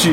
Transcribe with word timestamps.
dos 0.00 0.06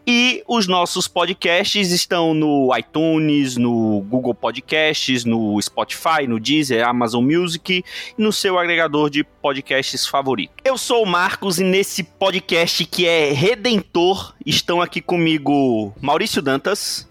E 0.08 0.44
os 0.48 0.67
nossos 0.67 1.08
podcasts 1.08 1.92
estão 1.92 2.36
no 2.36 2.70
iTunes, 2.78 3.58
no 3.58 4.02
Google 4.02 4.36
Podcasts, 4.36 5.25
no 5.25 5.59
Spotify, 5.59 6.28
no 6.28 6.39
Deezer, 6.39 6.88
Amazon 6.88 7.25
Music 7.25 7.84
e 8.16 8.22
no 8.22 8.31
seu 8.31 8.59
agregador 8.59 9.09
de 9.09 9.23
podcasts 9.23 10.06
favorito. 10.06 10.53
Eu 10.64 10.78
sou 10.78 11.02
o 11.02 11.08
Marcos 11.08 11.59
e 11.59 11.64
nesse 11.64 12.03
podcast 12.03 12.86
que 12.86 13.08
é 13.08 13.31
redentor 13.31 14.36
estão 14.45 14.80
aqui 14.80 15.02
comigo 15.02 15.92
Maurício 16.00 16.40
Dantas. 16.40 17.09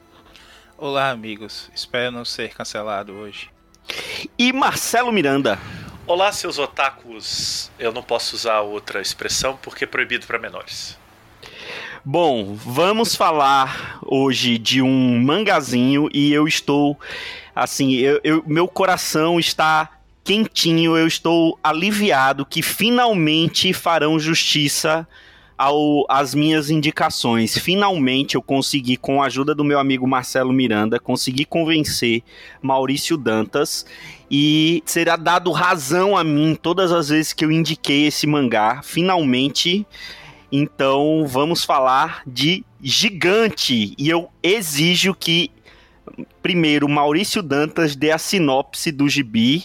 Olá, 0.78 1.10
amigos. 1.10 1.68
Espero 1.74 2.12
não 2.12 2.24
ser 2.24 2.54
cancelado 2.54 3.12
hoje. 3.12 3.50
E 4.38 4.52
Marcelo 4.52 5.10
Miranda. 5.10 5.58
Olá, 6.06 6.30
seus 6.30 6.60
otakus. 6.60 7.72
Eu 7.76 7.90
não 7.90 8.04
posso 8.04 8.36
usar 8.36 8.60
outra 8.60 9.00
expressão 9.00 9.58
porque 9.60 9.82
é 9.82 9.86
proibido 9.86 10.28
para 10.28 10.38
menores. 10.38 10.96
Bom, 12.06 12.54
vamos 12.54 13.16
falar 13.16 13.98
hoje 14.04 14.58
de 14.58 14.82
um 14.82 15.18
mangazinho 15.22 16.10
e 16.12 16.34
eu 16.34 16.46
estou 16.46 16.98
assim, 17.56 17.94
eu, 17.94 18.20
eu, 18.22 18.44
meu 18.46 18.68
coração 18.68 19.40
está 19.40 19.88
quentinho, 20.22 20.98
eu 20.98 21.06
estou 21.06 21.58
aliviado 21.64 22.44
que 22.44 22.60
finalmente 22.60 23.72
farão 23.72 24.18
justiça 24.18 25.08
ao, 25.56 26.04
às 26.10 26.34
minhas 26.34 26.68
indicações. 26.68 27.56
Finalmente 27.56 28.34
eu 28.34 28.42
consegui, 28.42 28.98
com 28.98 29.22
a 29.22 29.26
ajuda 29.26 29.54
do 29.54 29.64
meu 29.64 29.78
amigo 29.78 30.06
Marcelo 30.06 30.52
Miranda, 30.52 31.00
conseguir 31.00 31.46
convencer 31.46 32.22
Maurício 32.60 33.16
Dantas 33.16 33.86
e 34.30 34.82
será 34.84 35.16
dado 35.16 35.50
razão 35.52 36.14
a 36.14 36.22
mim 36.22 36.54
todas 36.54 36.92
as 36.92 37.08
vezes 37.08 37.32
que 37.32 37.46
eu 37.46 37.50
indiquei 37.50 38.08
esse 38.08 38.26
mangá. 38.26 38.82
Finalmente 38.82 39.86
então 40.56 41.26
vamos 41.26 41.64
falar 41.64 42.22
de 42.24 42.64
Gigante. 42.80 43.92
E 43.98 44.08
eu 44.08 44.30
exijo 44.40 45.12
que, 45.12 45.50
primeiro, 46.40 46.88
Maurício 46.88 47.42
Dantas 47.42 47.96
dê 47.96 48.12
a 48.12 48.18
sinopse 48.18 48.92
do 48.92 49.08
gibi 49.08 49.64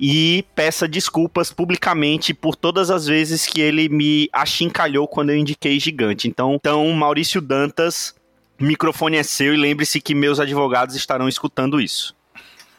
e 0.00 0.42
peça 0.54 0.88
desculpas 0.88 1.52
publicamente 1.52 2.32
por 2.32 2.56
todas 2.56 2.90
as 2.90 3.04
vezes 3.04 3.46
que 3.46 3.60
ele 3.60 3.90
me 3.90 4.30
achincalhou 4.32 5.06
quando 5.06 5.30
eu 5.30 5.36
indiquei 5.36 5.78
Gigante. 5.78 6.28
Então, 6.28 6.54
então 6.54 6.90
Maurício 6.92 7.42
Dantas, 7.42 8.14
o 8.58 8.64
microfone 8.64 9.18
é 9.18 9.22
seu 9.22 9.52
e 9.52 9.58
lembre-se 9.58 10.00
que 10.00 10.14
meus 10.14 10.40
advogados 10.40 10.96
estarão 10.96 11.28
escutando 11.28 11.78
isso. 11.78 12.16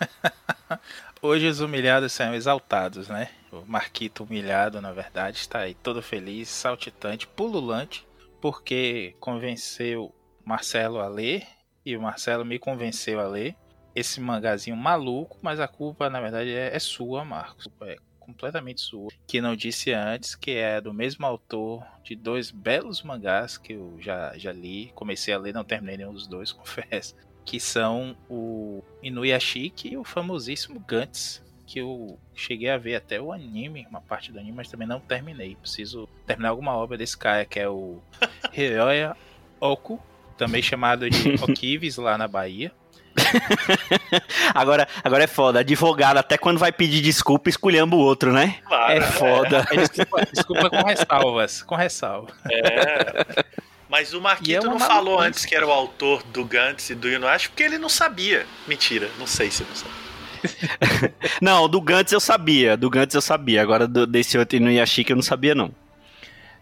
Hoje 1.21 1.45
os 1.45 1.59
humilhados 1.59 2.13
são 2.13 2.33
exaltados, 2.33 3.09
né? 3.09 3.29
O 3.53 3.65
Marquito 3.67 4.23
humilhado, 4.23 4.81
na 4.81 4.91
verdade, 4.91 5.37
está 5.37 5.59
aí 5.59 5.73
todo 5.75 6.01
feliz, 6.01 6.49
saltitante, 6.49 7.27
pululante, 7.27 8.05
porque 8.41 9.15
convenceu 9.19 10.13
Marcelo 10.43 10.99
a 10.99 11.07
ler 11.07 11.47
e 11.85 11.95
o 11.95 12.01
Marcelo 12.01 12.43
me 12.43 12.57
convenceu 12.57 13.19
a 13.19 13.27
ler 13.27 13.55
esse 13.95 14.19
mangazinho 14.19 14.75
maluco, 14.75 15.37
mas 15.41 15.59
a 15.59 15.67
culpa, 15.67 16.09
na 16.09 16.19
verdade, 16.19 16.51
é, 16.51 16.75
é 16.75 16.79
sua, 16.79 17.23
Marcos. 17.23 17.67
É 17.81 17.97
completamente 18.19 18.81
sua. 18.81 19.09
Que 19.27 19.41
não 19.41 19.55
disse 19.55 19.91
antes 19.91 20.33
que 20.33 20.51
é 20.51 20.81
do 20.81 20.93
mesmo 20.93 21.25
autor 21.25 21.85
de 22.03 22.15
dois 22.15 22.49
belos 22.49 23.03
mangás 23.03 23.57
que 23.57 23.73
eu 23.73 23.95
já, 23.99 24.35
já 24.37 24.51
li. 24.51 24.91
Comecei 24.95 25.33
a 25.33 25.37
ler, 25.37 25.53
não 25.53 25.63
terminei 25.63 25.97
nenhum 25.97 26.13
dos 26.13 26.27
dois, 26.27 26.51
confesso 26.53 27.15
que 27.45 27.59
são 27.59 28.15
o 28.29 28.81
Inuyashiki 29.01 29.89
e 29.89 29.97
o 29.97 30.03
famosíssimo 30.05 30.79
Gantz, 30.79 31.42
que 31.73 31.79
eu 31.79 32.19
cheguei 32.35 32.69
a 32.69 32.77
ver 32.77 32.93
até 32.93 33.19
o 33.19 33.31
anime, 33.31 33.87
uma 33.89 33.99
parte 33.99 34.31
do 34.31 34.37
anime, 34.37 34.57
mas 34.57 34.69
também 34.69 34.87
não 34.87 34.99
terminei. 34.99 35.55
Preciso 35.55 36.07
terminar 36.23 36.49
alguma 36.49 36.77
obra 36.77 36.95
desse 36.95 37.17
cara, 37.17 37.45
que 37.45 37.59
é 37.59 37.67
o 37.67 37.97
Hiroya 38.55 39.17
Oku, 39.59 39.99
também 40.37 40.61
chamado 40.61 41.09
de 41.09 41.33
Okivis 41.43 41.97
lá 41.97 42.15
na 42.15 42.27
Bahia. 42.27 42.71
agora, 44.53 44.87
agora 45.03 45.23
é 45.23 45.27
foda. 45.27 45.61
Advogado, 45.61 46.17
até 46.17 46.37
quando 46.37 46.59
vai 46.59 46.71
pedir 46.71 47.01
desculpa, 47.01 47.49
esculhamba 47.49 47.95
o 47.95 47.99
outro, 47.99 48.31
né? 48.31 48.59
Claro, 48.67 48.93
é 48.93 49.01
foda. 49.01 49.67
É, 49.71 49.77
desculpa, 49.77 50.27
desculpa 50.31 50.69
com 50.69 50.83
ressalvas. 50.83 51.63
Com 51.63 51.75
ressalvas. 51.75 52.35
É. 52.51 53.43
Mas 53.89 54.13
o 54.13 54.21
Marquito 54.21 54.67
é 54.67 54.69
não 54.69 54.79
falou 54.79 55.19
antes 55.19 55.43
que 55.43 55.55
era 55.55 55.65
o 55.65 55.71
autor 55.71 56.21
do 56.21 56.45
Gantz 56.45 56.91
e 56.91 56.95
do 56.95 57.09
Inuashi 57.09 57.49
porque 57.49 57.63
ele 57.63 57.79
não 57.79 57.89
sabia. 57.89 58.45
Mentira, 58.67 59.09
não 59.17 59.25
sei 59.25 59.49
se 59.49 59.63
não 59.63 59.75
sabe. 59.75 60.12
não, 61.41 61.67
do 61.67 61.81
Gantz 61.81 62.11
eu 62.11 62.19
sabia, 62.19 62.77
do 62.77 62.89
Gantz 62.89 63.13
eu 63.15 63.21
sabia. 63.21 63.61
Agora 63.61 63.87
do, 63.87 64.05
desse 64.05 64.37
outro 64.37 64.57
Inuyashiki 64.57 65.11
eu 65.11 65.15
não 65.15 65.23
sabia 65.23 65.55
não. 65.55 65.73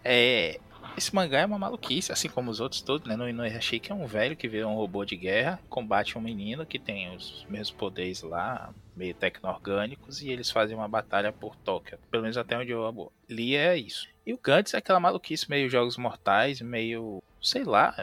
É, 0.04 0.58
esse 0.96 1.14
mangá 1.14 1.40
é 1.40 1.46
uma 1.46 1.58
maluquice, 1.58 2.12
assim 2.12 2.28
como 2.28 2.50
os 2.50 2.60
outros 2.60 2.82
todos, 2.82 3.06
né? 3.06 3.16
No 3.16 3.28
Inuyashiki 3.28 3.90
é 3.90 3.94
um 3.94 4.06
velho 4.06 4.36
que 4.36 4.48
vê 4.48 4.64
um 4.64 4.74
robô 4.74 5.04
de 5.04 5.16
guerra, 5.16 5.58
combate 5.68 6.18
um 6.18 6.20
menino 6.20 6.66
que 6.66 6.78
tem 6.78 7.14
os 7.14 7.46
mesmos 7.48 7.70
poderes 7.70 8.22
lá, 8.22 8.70
meio 8.96 9.14
tecno-orgânicos, 9.14 10.22
e 10.22 10.30
eles 10.30 10.50
fazem 10.50 10.76
uma 10.76 10.88
batalha 10.88 11.32
por 11.32 11.56
Tóquio. 11.56 11.98
Pelo 12.10 12.22
menos 12.22 12.36
até 12.36 12.56
onde 12.58 12.70
eu 12.70 13.12
li 13.28 13.56
é 13.56 13.76
isso. 13.76 14.06
E 14.26 14.32
o 14.32 14.38
Gantz 14.38 14.74
é 14.74 14.78
aquela 14.78 15.00
maluquice 15.00 15.48
meio 15.50 15.68
Jogos 15.68 15.96
Mortais, 15.96 16.60
meio. 16.60 17.22
sei 17.40 17.64
lá, 17.64 17.94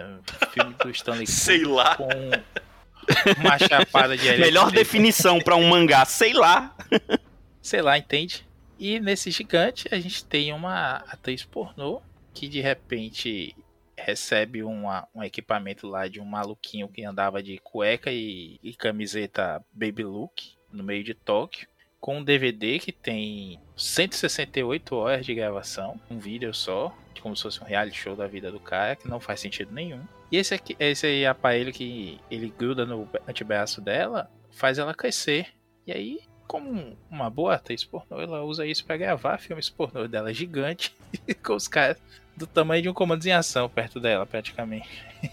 filme 0.52 0.74
do 0.74 0.90
Stanley 0.90 1.28
sei 1.28 1.64
lá. 1.64 1.96
Com 1.96 2.10
uma 3.40 3.58
chapada 3.58 4.18
de 4.18 4.28
LSD. 4.28 4.46
Melhor 4.46 4.72
definição 4.72 5.40
para 5.40 5.56
um 5.56 5.68
mangá, 5.68 6.06
sei 6.06 6.34
lá. 6.34 6.75
sei 7.62 7.81
lá, 7.81 7.97
entende? 7.97 8.46
E 8.80 9.00
nesse 9.00 9.31
gigante 9.31 9.88
a 9.92 10.00
gente 10.00 10.24
tem 10.24 10.53
uma 10.53 10.97
atriz 11.08 11.44
pornô 11.44 12.01
que 12.34 12.48
de 12.48 12.62
repente 12.62 13.56
recebe 13.98 14.63
uma, 14.63 15.07
um 15.13 15.22
equipamento 15.22 15.88
lá 15.88 16.07
de 16.07 16.22
um 16.22 16.25
maluquinho 16.25 16.88
que 16.88 17.04
andava 17.04 17.44
de 17.44 17.57
cueca 17.57 18.12
e, 18.12 18.57
e 18.63 18.74
camiseta 18.74 19.62
baby 19.74 20.04
look 20.04 20.54
no 20.72 20.84
meio 20.84 21.04
de 21.04 21.13
Tóquio 21.13 21.68
com 22.00 22.19
um 22.19 22.24
DVD 22.24 22.80
que 22.80 22.92
tem 22.92 23.60
168 23.75 24.95
horas 24.95 25.25
de 25.25 25.36
gravação, 25.36 26.00
um 26.10 26.18
vídeo 26.18 26.54
só, 26.54 26.95
como 27.22 27.36
se 27.36 27.44
fosse 27.44 27.62
um 27.62 27.66
reality 27.66 27.98
show 27.98 28.16
da 28.16 28.25
vida 28.25 28.51
do 28.51 28.60
cara, 28.60 28.95
que 28.95 29.07
não 29.07 29.19
faz 29.19 29.42
sentido 29.42 29.74
nenhum. 29.74 30.01
E 30.31 30.38
esse 30.38 30.54
aqui, 30.54 30.76
esse 30.80 31.26
aparelho 31.26 31.74
que 31.74 32.20
ele 32.30 32.54
gruda 32.56 32.86
no 32.86 33.08
antebraço 33.28 33.81
dela, 33.81 34.30
faz 34.52 34.78
ela 34.78 34.94
crescer. 34.94 35.48
E 35.88 35.92
aí, 35.92 36.20
como 36.48 36.98
uma 37.10 37.30
boa 37.30 37.56
atriz 37.56 37.84
pornô, 37.84 38.20
ela 38.20 38.44
usa 38.44 38.66
isso 38.66 38.86
para 38.86 38.98
gravar 38.98 39.38
filmes 39.38 39.70
pornô 39.70 40.08
dela 40.08 40.34
gigante, 40.34 40.96
com 41.44 41.56
os 41.56 41.68
caras 41.68 41.98
do 42.36 42.48
tamanho 42.48 42.81
de 42.81 42.90
um 42.90 42.94
comando 42.94 43.26
em 43.26 43.31
ação 43.31 43.68
perto 43.68 44.00
dela, 44.00 44.26
praticamente. 44.26 44.88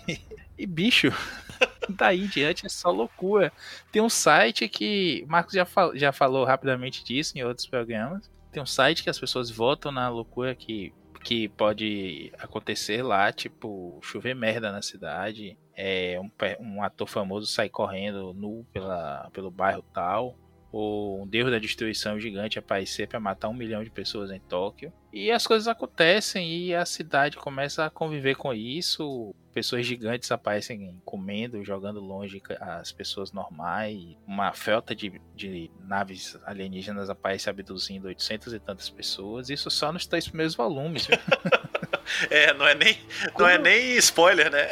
e 0.58 0.66
bicho, 0.66 1.12
daí 1.88 2.24
em 2.24 2.26
diante 2.26 2.66
é 2.66 2.68
só 2.68 2.90
loucura. 2.90 3.52
Tem 3.92 4.02
um 4.02 4.08
site 4.08 4.68
que. 4.68 5.24
Marcos 5.28 5.54
já, 5.54 5.64
fal, 5.64 5.96
já 5.96 6.12
falou 6.12 6.44
rapidamente 6.44 7.04
disso 7.04 7.38
em 7.38 7.44
outros 7.44 7.66
programas. 7.66 8.30
Tem 8.50 8.62
um 8.62 8.66
site 8.66 9.02
que 9.02 9.10
as 9.10 9.18
pessoas 9.18 9.50
votam 9.50 9.92
na 9.92 10.08
loucura 10.08 10.54
que, 10.54 10.92
que 11.26 11.48
pode 11.48 12.32
acontecer 12.38 13.02
lá, 13.02 13.32
tipo, 13.32 13.98
chover 14.00 14.32
merda 14.32 14.70
na 14.70 14.80
cidade. 14.80 15.58
É, 15.74 16.20
um, 16.20 16.30
um 16.60 16.82
ator 16.84 17.08
famoso 17.08 17.48
sai 17.48 17.68
correndo 17.68 18.32
nu 18.32 18.64
pela, 18.72 19.28
pelo 19.32 19.50
bairro 19.50 19.82
tal. 19.92 20.36
ou 20.70 21.20
um 21.24 21.26
deus 21.26 21.50
da 21.50 21.58
destruição 21.58 22.20
gigante 22.20 22.60
aparecer 22.60 23.08
para 23.08 23.18
matar 23.18 23.48
um 23.48 23.54
milhão 23.54 23.82
de 23.82 23.90
pessoas 23.90 24.30
em 24.30 24.38
Tóquio. 24.38 24.92
E 25.16 25.32
as 25.32 25.46
coisas 25.46 25.66
acontecem 25.66 26.46
e 26.46 26.74
a 26.74 26.84
cidade 26.84 27.38
começa 27.38 27.86
a 27.86 27.90
conviver 27.90 28.34
com 28.34 28.52
isso. 28.52 29.34
Pessoas 29.50 29.86
gigantes 29.86 30.30
aparecem 30.30 31.00
comendo, 31.06 31.64
jogando 31.64 32.00
longe 32.00 32.42
as 32.60 32.92
pessoas 32.92 33.32
normais. 33.32 34.14
Uma 34.26 34.52
frota 34.52 34.94
de, 34.94 35.18
de 35.34 35.70
naves 35.80 36.38
alienígenas 36.44 37.08
aparece 37.08 37.48
abduzindo 37.48 38.08
800 38.08 38.52
e 38.52 38.60
tantas 38.60 38.90
pessoas. 38.90 39.48
Isso 39.48 39.70
só 39.70 39.90
nos 39.90 40.06
três 40.06 40.28
primeiros 40.28 40.54
volumes. 40.54 41.08
é, 42.28 42.52
não 42.52 42.68
é 42.68 42.74
nem, 42.74 42.98
não 43.38 43.48
é 43.48 43.56
nem 43.56 43.96
spoiler, 43.96 44.50
né? 44.50 44.68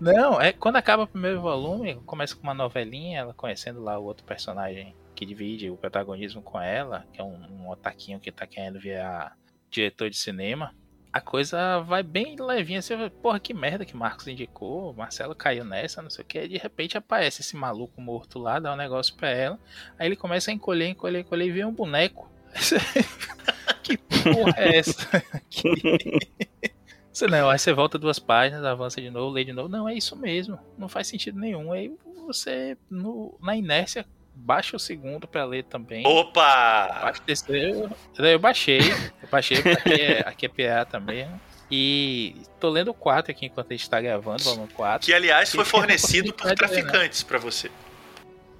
Não, 0.00 0.40
é 0.40 0.52
quando 0.52 0.74
acaba 0.74 1.04
o 1.04 1.06
primeiro 1.06 1.40
volume, 1.40 1.94
começa 2.04 2.34
com 2.34 2.42
uma 2.42 2.54
novelinha, 2.54 3.20
ela 3.20 3.32
conhecendo 3.32 3.80
lá 3.80 3.96
o 4.00 4.04
outro 4.04 4.24
personagem 4.24 4.96
que 5.14 5.26
divide 5.26 5.70
o 5.70 5.76
protagonismo 5.76 6.42
com 6.42 6.60
ela, 6.60 7.06
que 7.12 7.20
é 7.20 7.24
um, 7.24 7.36
um 7.50 7.70
otaquinho 7.70 8.20
que 8.20 8.32
tá 8.32 8.46
querendo 8.46 8.80
virar 8.80 9.36
diretor 9.70 10.10
de 10.10 10.16
cinema. 10.16 10.74
A 11.12 11.20
coisa 11.20 11.80
vai 11.80 12.02
bem 12.02 12.36
levinha, 12.38 12.80
você 12.80 12.96
vai, 12.96 13.10
porra, 13.10 13.38
que 13.38 13.52
merda 13.52 13.84
que 13.84 13.94
Marcos 13.94 14.26
indicou, 14.26 14.94
Marcelo 14.94 15.34
caiu 15.34 15.64
nessa, 15.64 16.00
não 16.00 16.08
sei 16.08 16.24
o 16.24 16.26
que, 16.26 16.48
de 16.48 16.56
repente 16.56 16.96
aparece 16.96 17.42
esse 17.42 17.54
maluco 17.54 18.00
morto 18.00 18.38
lá, 18.38 18.58
dá 18.58 18.72
um 18.72 18.76
negócio 18.76 19.14
pra 19.14 19.28
ela, 19.28 19.58
aí 19.98 20.08
ele 20.08 20.16
começa 20.16 20.50
a 20.50 20.54
encolher, 20.54 20.88
encolher, 20.88 21.20
encolher 21.20 21.46
e 21.46 21.50
vê 21.50 21.64
um 21.64 21.72
boneco. 21.72 22.32
que 23.82 23.98
porra 23.98 24.54
é 24.56 24.78
essa? 24.78 25.22
Você 27.12 27.26
não, 27.26 27.50
aí 27.50 27.58
você 27.58 27.74
volta 27.74 27.98
duas 27.98 28.18
páginas, 28.18 28.64
avança 28.64 28.98
de 28.98 29.10
novo, 29.10 29.34
lê 29.34 29.44
de 29.44 29.52
novo. 29.52 29.68
Não, 29.68 29.86
é 29.86 29.94
isso 29.94 30.16
mesmo. 30.16 30.58
Não 30.78 30.88
faz 30.88 31.06
sentido 31.08 31.38
nenhum. 31.38 31.70
Aí 31.70 31.94
você, 32.26 32.76
no, 32.88 33.38
na 33.38 33.54
inércia, 33.54 34.06
baixa 34.34 34.76
o 34.76 34.80
segundo 34.80 35.26
para 35.26 35.44
ler 35.44 35.64
também. 35.64 36.06
Opa! 36.06 37.00
Baixa 37.02 37.20
o 37.20 37.24
terceiro. 37.24 37.90
Eu 38.18 38.38
baixei. 38.38 38.80
Eu 39.22 39.28
baixei, 39.30 39.58
aqui 39.58 39.92
é, 39.92 40.20
aqui 40.26 40.46
é 40.46 40.48
PA 40.48 40.84
também. 40.84 41.28
E 41.70 42.36
tô 42.60 42.68
lendo 42.68 42.90
o 42.90 42.94
4 42.94 43.30
aqui 43.30 43.46
enquanto 43.46 43.72
a 43.72 43.74
gente 43.74 43.88
tá 43.88 43.98
gravando, 43.98 44.42
volume 44.42 44.68
4. 44.74 45.06
Que, 45.06 45.14
aliás, 45.14 45.50
foi 45.50 45.64
fornecido 45.64 46.32
por 46.34 46.54
traficantes 46.54 47.22
para 47.22 47.38
você. 47.38 47.70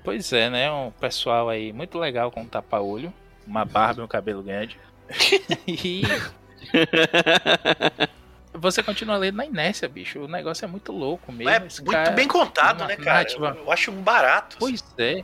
Pois 0.03 0.33
é, 0.33 0.49
né? 0.49 0.73
Um 0.73 0.91
pessoal 0.91 1.49
aí 1.51 1.73
muito 1.73 1.99
legal 1.99 2.31
com 2.31 2.41
um 2.41 2.47
tapa-olho, 2.47 3.13
uma 3.47 3.65
barba 3.67 4.01
e 4.01 4.05
um 4.05 4.09
cabelo 4.09 4.43
grande. 4.43 4.79
e 5.69 6.03
você 8.55 8.83
continua 8.83 9.17
lendo 9.17 9.37
na 9.37 9.45
inércia, 9.45 9.89
bicho. 9.89 10.21
O 10.21 10.29
negócio 10.29 10.65
é 10.65 10.69
muito 10.69 10.91
louco 10.91 11.31
mesmo. 11.31 11.51
É 11.51 11.59
muito 11.61 11.85
cara, 11.85 12.11
bem 12.13 12.27
contado, 12.27 12.85
né, 12.87 12.97
cara? 12.97 13.13
Narrativa... 13.13 13.57
Eu 13.59 13.71
acho 13.71 13.91
um 13.91 14.03
barato. 14.03 14.57
Pois 14.59 14.83
é. 14.97 15.23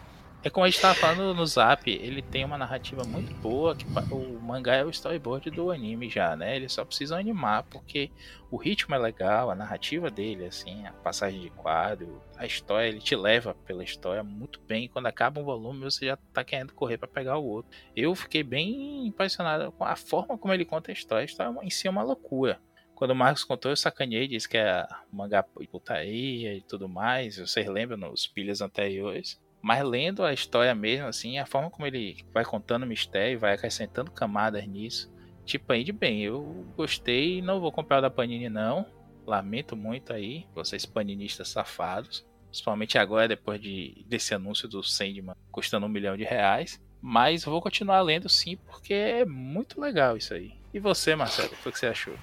É 0.49 0.51
como 0.51 0.65
a 0.65 0.71
gente 0.71 0.81
tava 0.81 0.95
falando 0.95 1.35
no 1.35 1.45
Zap, 1.45 1.91
ele 1.91 2.23
tem 2.23 2.43
uma 2.43 2.57
narrativa 2.57 3.03
muito 3.05 3.35
boa, 3.35 3.77
que 3.77 3.85
o 4.11 4.41
mangá 4.41 4.77
é 4.77 4.83
o 4.83 4.89
storyboard 4.89 5.51
do 5.51 5.71
anime 5.71 6.09
já, 6.09 6.35
né? 6.35 6.57
Eles 6.57 6.73
só 6.73 6.87
precisam 6.87 7.19
animar, 7.19 7.65
porque 7.65 8.11
o 8.51 8.57
ritmo 8.57 8.95
é 8.95 8.99
legal, 8.99 9.51
a 9.51 9.55
narrativa 9.55 10.11
dele, 10.11 10.47
assim, 10.47 10.87
a 10.87 10.93
passagem 10.93 11.39
de 11.39 11.51
quadro, 11.51 12.23
a 12.35 12.47
história, 12.47 12.89
ele 12.89 12.99
te 12.99 13.15
leva 13.15 13.55
pela 13.67 13.85
história 13.85 14.23
muito 14.23 14.59
bem. 14.67 14.87
E 14.87 14.89
quando 14.89 15.05
acaba 15.05 15.39
um 15.39 15.45
volume, 15.45 15.85
você 15.85 16.07
já 16.07 16.17
tá 16.33 16.43
querendo 16.43 16.73
correr 16.73 16.97
para 16.97 17.07
pegar 17.07 17.37
o 17.37 17.45
outro. 17.45 17.71
Eu 17.95 18.15
fiquei 18.15 18.43
bem 18.43 19.07
impressionado 19.07 19.71
com 19.73 19.85
a 19.85 19.97
forma 19.97 20.39
como 20.39 20.55
ele 20.55 20.65
conta 20.65 20.91
a 20.91 20.95
história. 20.95 21.25
A 21.25 21.27
história 21.27 21.55
em 21.63 21.69
si 21.69 21.87
é 21.87 21.91
uma 21.91 22.03
loucura. 22.03 22.59
Quando 22.95 23.11
o 23.11 23.15
Marcos 23.15 23.45
contou, 23.45 23.71
eu 23.71 23.77
sacaneei, 23.77 24.27
disse 24.27 24.49
que 24.49 24.57
é 24.57 24.87
mangá 25.13 25.43
putaria 25.43 26.55
e 26.55 26.63
tudo 26.63 26.89
mais. 26.89 27.37
Vocês 27.37 27.69
lembram 27.69 27.99
nos 27.99 28.27
pilhas 28.27 28.63
anteriores. 28.63 29.39
Mas 29.61 29.83
lendo 29.83 30.25
a 30.25 30.33
história 30.33 30.75
mesmo, 30.75 31.07
assim, 31.07 31.39
a 31.39 31.47
forma 31.47 31.71
como 31.71 31.87
ele 31.87 32.25
vai 32.33 32.45
contando 32.45 32.85
o 32.85 32.87
mistério, 32.87 33.39
vai 33.39 33.55
acrescentando 33.55 34.11
camadas 34.11 34.67
nisso. 34.67 35.13
Tipo, 35.45 35.73
aí 35.73 35.83
de 35.83 35.93
bem, 35.93 36.23
eu 36.23 36.67
gostei, 36.77 37.43
não 37.43 37.61
vou 37.61 37.73
comprar 37.73 37.99
o 37.99 38.03
da 38.03 38.11
Panini 38.11 38.49
não. 38.49 38.87
Lamento 39.27 39.77
muito 39.77 40.13
aí, 40.13 40.47
vocês 40.55 40.87
paninistas 40.87 41.49
safados. 41.49 42.27
Principalmente 42.47 42.97
agora, 42.97 43.29
depois 43.29 43.61
de, 43.61 44.05
desse 44.07 44.35
anúncio 44.35 44.69
do 44.69 44.83
Sandman 44.83 45.35
custando 45.51 45.87
um 45.87 45.89
milhão 45.89 46.17
de 46.17 46.25
reais. 46.25 46.81
Mas 47.01 47.45
vou 47.45 47.61
continuar 47.61 48.01
lendo 48.01 48.29
sim, 48.29 48.57
porque 48.57 48.93
é 48.93 49.25
muito 49.25 49.81
legal 49.81 50.17
isso 50.17 50.35
aí. 50.35 50.53
E 50.73 50.81
você, 50.81 51.15
Marcelo, 51.15 51.49
o 51.49 51.71
que 51.71 51.79
você 51.79 51.87
achou? 51.87 52.15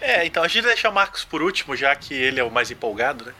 É, 0.00 0.24
então 0.24 0.42
a 0.42 0.48
gente 0.48 0.62
vai 0.62 0.72
deixar 0.72 0.90
o 0.90 0.94
Marcos 0.94 1.24
por 1.24 1.42
último, 1.42 1.74
já 1.76 1.94
que 1.96 2.14
ele 2.14 2.38
é 2.38 2.44
o 2.44 2.50
mais 2.50 2.70
empolgado, 2.70 3.26
né? 3.26 3.34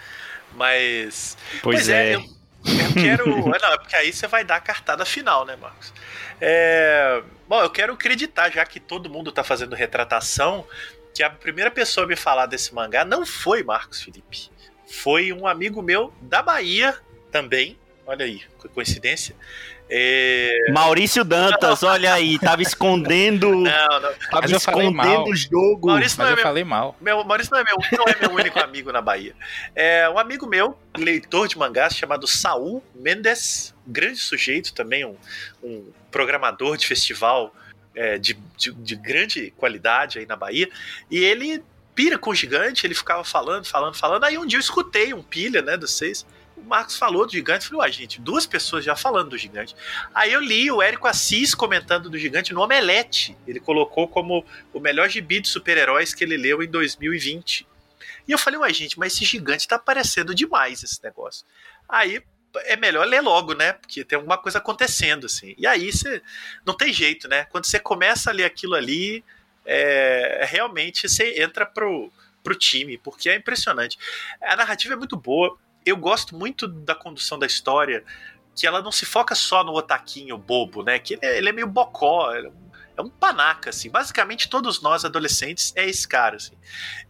Mas. 0.54 1.36
Pois, 1.62 1.76
pois 1.76 1.88
é. 1.88 2.12
é 2.12 2.14
eu, 2.16 2.24
eu, 2.64 2.94
quero. 2.94 3.54
É, 3.54 3.58
não, 3.60 3.72
é 3.72 3.78
porque 3.78 3.96
aí 3.96 4.12
você 4.12 4.26
vai 4.26 4.44
dar 4.44 4.56
a 4.56 4.60
cartada 4.60 5.04
final, 5.04 5.44
né, 5.44 5.56
Marcos? 5.56 5.92
É, 6.40 7.22
bom, 7.48 7.62
eu 7.62 7.70
quero 7.70 7.92
acreditar, 7.92 8.50
já 8.50 8.64
que 8.64 8.80
todo 8.80 9.10
mundo 9.10 9.30
tá 9.30 9.44
fazendo 9.44 9.74
retratação, 9.74 10.66
que 11.14 11.22
a 11.22 11.30
primeira 11.30 11.70
pessoa 11.70 12.04
a 12.04 12.08
me 12.08 12.16
falar 12.16 12.46
desse 12.46 12.74
mangá 12.74 13.04
não 13.04 13.24
foi 13.24 13.62
Marcos 13.62 14.02
Felipe. 14.02 14.50
Foi 14.86 15.32
um 15.32 15.46
amigo 15.46 15.82
meu 15.82 16.12
da 16.20 16.42
Bahia 16.42 16.96
também. 17.30 17.78
Olha 18.06 18.24
aí, 18.24 18.42
coincidência. 18.74 19.34
É... 19.88 20.72
Maurício 20.72 21.24
Dantas, 21.24 21.82
olha 21.82 22.14
aí, 22.14 22.38
tava 22.38 22.62
escondendo. 22.62 23.50
Não, 23.50 24.00
não. 24.00 24.12
Tava 24.30 24.46
escondendo 24.46 25.24
o 25.30 25.36
jogo. 25.36 25.88
Maurício 25.88 26.18
não 26.18 26.26
é 26.26 26.32
eu 26.32 26.36
meu, 26.36 26.42
falei 26.42 26.64
mal. 26.64 26.96
Meu, 27.00 27.22
Maurício 27.24 27.52
não 27.52 27.60
é 27.60 27.64
meu, 27.64 27.76
não 27.92 28.04
é 28.06 28.16
meu 28.20 28.30
único 28.32 28.58
amigo 28.60 28.90
na 28.90 29.02
Bahia. 29.02 29.34
É 29.74 30.08
um 30.08 30.18
amigo 30.18 30.46
meu, 30.46 30.78
leitor 30.96 31.48
de 31.48 31.58
mangás, 31.58 31.94
chamado 31.94 32.26
Saul 32.26 32.82
Mendes, 32.94 33.74
grande 33.86 34.18
sujeito 34.18 34.72
também, 34.72 35.04
um, 35.04 35.16
um 35.62 35.86
programador 36.10 36.76
de 36.76 36.86
festival 36.86 37.54
é, 37.94 38.18
de, 38.18 38.38
de, 38.56 38.72
de 38.72 38.96
grande 38.96 39.52
qualidade 39.56 40.18
aí 40.18 40.26
na 40.26 40.36
Bahia. 40.36 40.68
E 41.10 41.18
ele 41.18 41.62
pira 41.94 42.18
com 42.18 42.30
o 42.30 42.34
gigante, 42.34 42.86
ele 42.86 42.94
ficava 42.94 43.22
falando, 43.22 43.66
falando, 43.66 43.94
falando. 43.96 44.24
Aí 44.24 44.38
um 44.38 44.46
dia 44.46 44.56
eu 44.56 44.60
escutei 44.60 45.12
um 45.12 45.22
pilha, 45.22 45.60
né, 45.62 45.76
dos 45.76 45.92
seis 45.92 46.26
o 46.64 46.68
Marcos 46.68 46.96
falou 46.96 47.26
do 47.26 47.32
gigante. 47.32 47.66
Falei, 47.66 47.80
uai, 47.80 47.92
gente, 47.92 48.20
duas 48.20 48.46
pessoas 48.46 48.84
já 48.84 48.96
falando 48.96 49.30
do 49.30 49.38
gigante. 49.38 49.76
Aí 50.14 50.32
eu 50.32 50.40
li 50.40 50.70
o 50.70 50.80
Érico 50.80 51.06
Assis 51.06 51.54
comentando 51.54 52.08
do 52.08 52.18
gigante 52.18 52.54
no 52.54 52.62
Omelete. 52.62 53.36
Ele 53.46 53.60
colocou 53.60 54.08
como 54.08 54.44
o 54.72 54.80
melhor 54.80 55.08
gibi 55.08 55.40
de 55.40 55.48
super-heróis 55.48 56.14
que 56.14 56.24
ele 56.24 56.36
leu 56.36 56.62
em 56.62 56.68
2020. 56.68 57.66
E 58.26 58.32
eu 58.32 58.38
falei, 58.38 58.58
uai, 58.58 58.72
gente, 58.72 58.98
mas 58.98 59.12
esse 59.12 59.24
gigante 59.24 59.68
tá 59.68 59.78
parecendo 59.78 60.34
demais 60.34 60.82
esse 60.82 61.02
negócio. 61.02 61.44
Aí 61.88 62.22
é 62.64 62.76
melhor 62.76 63.06
ler 63.06 63.20
logo, 63.20 63.52
né? 63.52 63.74
Porque 63.74 64.04
tem 64.04 64.16
alguma 64.16 64.38
coisa 64.38 64.58
acontecendo, 64.58 65.26
assim. 65.26 65.54
E 65.58 65.66
aí 65.66 65.92
você. 65.92 66.22
Não 66.64 66.74
tem 66.74 66.92
jeito, 66.92 67.28
né? 67.28 67.44
Quando 67.50 67.66
você 67.66 67.78
começa 67.78 68.30
a 68.30 68.32
ler 68.32 68.44
aquilo 68.44 68.74
ali, 68.74 69.22
é, 69.66 70.46
realmente 70.48 71.08
você 71.08 71.42
entra 71.42 71.66
pro, 71.66 72.10
pro 72.42 72.54
time, 72.54 72.96
porque 72.96 73.28
é 73.28 73.36
impressionante. 73.36 73.98
A 74.40 74.56
narrativa 74.56 74.94
é 74.94 74.96
muito 74.96 75.16
boa 75.16 75.58
eu 75.84 75.96
gosto 75.96 76.36
muito 76.36 76.66
da 76.66 76.94
condução 76.94 77.38
da 77.38 77.46
história, 77.46 78.04
que 78.56 78.66
ela 78.66 78.82
não 78.82 78.92
se 78.92 79.04
foca 79.04 79.34
só 79.34 79.64
no 79.64 79.72
otaquinho 79.72 80.38
bobo, 80.38 80.82
né? 80.82 80.98
Que 80.98 81.14
ele 81.14 81.26
é, 81.26 81.38
ele 81.38 81.48
é 81.48 81.52
meio 81.52 81.66
bocó, 81.66 82.32
é 82.34 82.48
um, 83.02 83.06
é 83.06 83.10
panaca, 83.18 83.70
assim. 83.70 83.90
Basicamente, 83.90 84.48
todos 84.48 84.80
nós, 84.80 85.04
adolescentes, 85.04 85.72
é 85.76 85.88
esse 85.88 86.06
cara, 86.06 86.36
assim. 86.36 86.54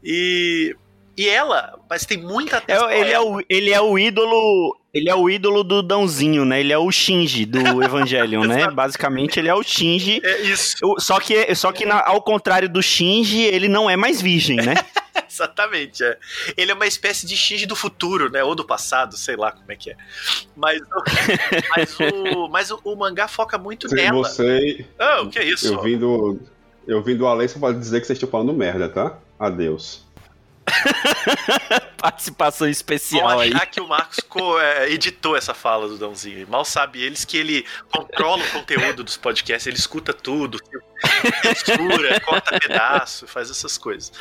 E 0.03 0.77
e 1.17 1.29
ela, 1.29 1.79
mas 1.89 2.05
tem 2.05 2.19
muita 2.19 2.61
é, 2.67 3.01
ele, 3.01 3.13
é 3.13 3.21
o, 3.21 3.41
ele 3.49 3.71
é 3.71 3.81
o 3.81 3.99
ídolo. 3.99 4.77
Ele 4.93 5.09
é 5.09 5.15
o 5.15 5.29
ídolo 5.29 5.65
do 5.65 5.83
Dãozinho, 5.83 6.45
né? 6.45 6.61
Ele 6.61 6.73
é 6.73 6.79
o 6.79 6.91
Shinji 6.91 7.47
do 7.47 7.59
Evangelion, 7.83 8.45
né? 8.45 8.69
Basicamente, 8.71 9.39
ele 9.39 9.49
é 9.49 9.55
o 9.55 9.63
Shinji. 9.63 10.21
É 10.25 10.43
isso. 10.43 10.77
Só 10.99 11.19
que, 11.21 11.55
só 11.55 11.73
que 11.73 11.85
na, 11.85 12.05
ao 12.05 12.23
contrário 12.23 12.69
do 12.69 12.83
Shinji, 12.83 13.43
ele 13.43 13.69
não 13.69 13.89
é 13.89 13.97
mais 13.97 14.21
virgem, 14.21 14.57
né? 14.57 14.75
Exatamente, 15.35 16.05
é. 16.05 16.17
Ele 16.57 16.71
é 16.71 16.75
uma 16.75 16.87
espécie 16.87 17.27
de 17.27 17.37
Shinji 17.37 17.67
do 17.67 17.75
futuro, 17.75 18.31
né? 18.31 18.45
Ou 18.45 18.55
do 18.55 18.65
passado, 18.65 19.17
sei 19.17 19.35
lá 19.35 19.51
como 19.51 19.71
é 19.71 19.77
que 19.77 19.91
é. 19.91 19.97
Mas, 20.55 20.81
mas, 21.77 21.99
o, 22.01 22.49
mas 22.49 22.71
o, 22.71 22.81
o 22.85 22.97
mangá 22.97 23.27
foca 23.27 23.59
muito 23.59 23.89
Sim, 23.89 23.97
nela. 23.97 24.19
Você. 24.19 24.87
Ah, 24.99 25.23
o 25.23 25.29
que 25.29 25.41
é 25.41 25.45
isso? 25.45 25.75
Eu 25.75 25.83
vim 25.83 25.99
do. 25.99 26.39
Eu 26.87 27.03
vim 27.03 27.17
do 27.17 27.27
além 27.27 27.49
só 27.49 27.59
pra 27.59 27.73
dizer 27.73 28.01
que 28.01 28.07
vocês 28.07 28.17
estão 28.17 28.29
falando 28.29 28.53
merda, 28.53 28.89
tá? 28.89 29.19
Adeus. 29.39 30.05
Participação 31.97 32.69
especial 32.69 33.29
Vão 33.29 33.41
achar 33.41 33.63
aí. 33.63 33.67
que 33.67 33.81
o 33.81 33.89
Marcos 33.89 34.19
é, 34.61 34.91
editou 34.91 35.37
essa 35.37 35.55
fala 35.55 35.89
do 35.89 35.97
Dãozinho. 35.97 36.47
Mal 36.49 36.65
sabe 36.65 37.03
eles 37.03 37.25
que 37.25 37.37
ele 37.37 37.67
controla 37.91 38.43
o 38.45 38.51
conteúdo 38.51 39.03
dos 39.03 39.17
podcasts, 39.17 39.67
ele 39.67 39.77
escuta 39.77 40.13
tudo, 40.13 40.59
censura, 41.43 42.21
corta 42.21 42.59
pedaço, 42.59 43.27
faz 43.27 43.51
essas 43.51 43.79
coisas. 43.79 44.13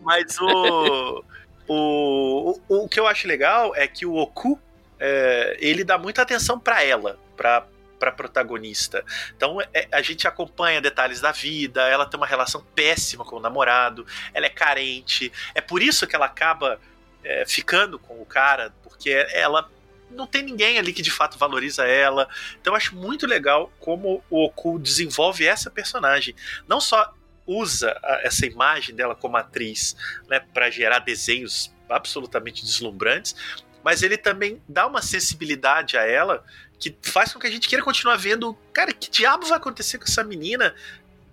Mas 0.00 0.38
o, 0.40 1.24
o, 1.68 2.60
o, 2.68 2.84
o 2.84 2.88
que 2.88 2.98
eu 2.98 3.06
acho 3.06 3.28
legal 3.28 3.74
é 3.74 3.86
que 3.86 4.06
o 4.06 4.14
Oku, 4.14 4.58
é, 4.98 5.56
ele 5.60 5.84
dá 5.84 5.98
muita 5.98 6.22
atenção 6.22 6.58
para 6.58 6.82
ela, 6.82 7.18
para 7.36 7.66
para 7.98 8.12
protagonista. 8.12 9.04
Então 9.36 9.60
é, 9.72 9.88
a 9.92 10.02
gente 10.02 10.26
acompanha 10.26 10.80
detalhes 10.80 11.20
da 11.20 11.32
vida, 11.32 11.82
ela 11.88 12.06
tem 12.06 12.18
uma 12.18 12.26
relação 12.26 12.64
péssima 12.74 13.24
com 13.24 13.36
o 13.36 13.40
namorado, 13.40 14.06
ela 14.32 14.46
é 14.46 14.50
carente. 14.50 15.32
É 15.54 15.60
por 15.60 15.82
isso 15.82 16.06
que 16.06 16.14
ela 16.14 16.26
acaba 16.26 16.80
é, 17.24 17.44
ficando 17.46 17.98
com 17.98 18.20
o 18.20 18.26
cara, 18.26 18.72
porque 18.82 19.10
ela 19.32 19.70
não 20.10 20.26
tem 20.26 20.42
ninguém 20.42 20.78
ali 20.78 20.92
que 20.92 21.02
de 21.02 21.10
fato 21.10 21.38
valoriza 21.38 21.84
ela. 21.84 22.28
Então 22.60 22.72
eu 22.72 22.76
acho 22.76 22.94
muito 22.94 23.26
legal 23.26 23.72
como 23.80 24.22
o 24.30 24.44
Oku 24.44 24.78
desenvolve 24.78 25.44
essa 25.44 25.70
personagem. 25.70 26.34
Não 26.68 26.80
só 26.80 27.12
usa 27.46 27.96
essa 28.22 28.44
imagem 28.44 28.94
dela 28.94 29.14
como 29.14 29.36
atriz 29.36 29.96
né, 30.28 30.40
para 30.52 30.68
gerar 30.70 31.00
desenhos 31.00 31.72
absolutamente 31.88 32.64
deslumbrantes, 32.64 33.36
mas 33.84 34.02
ele 34.02 34.18
também 34.18 34.60
dá 34.68 34.84
uma 34.86 35.00
sensibilidade 35.00 35.96
a 35.96 36.02
ela 36.02 36.44
que 36.78 36.94
faz 37.02 37.32
com 37.32 37.38
que 37.38 37.46
a 37.46 37.50
gente 37.50 37.68
queira 37.68 37.84
continuar 37.84 38.16
vendo, 38.16 38.54
cara, 38.72 38.92
que 38.92 39.10
diabo 39.10 39.46
vai 39.46 39.58
acontecer 39.58 39.98
com 39.98 40.04
essa 40.04 40.22
menina 40.22 40.74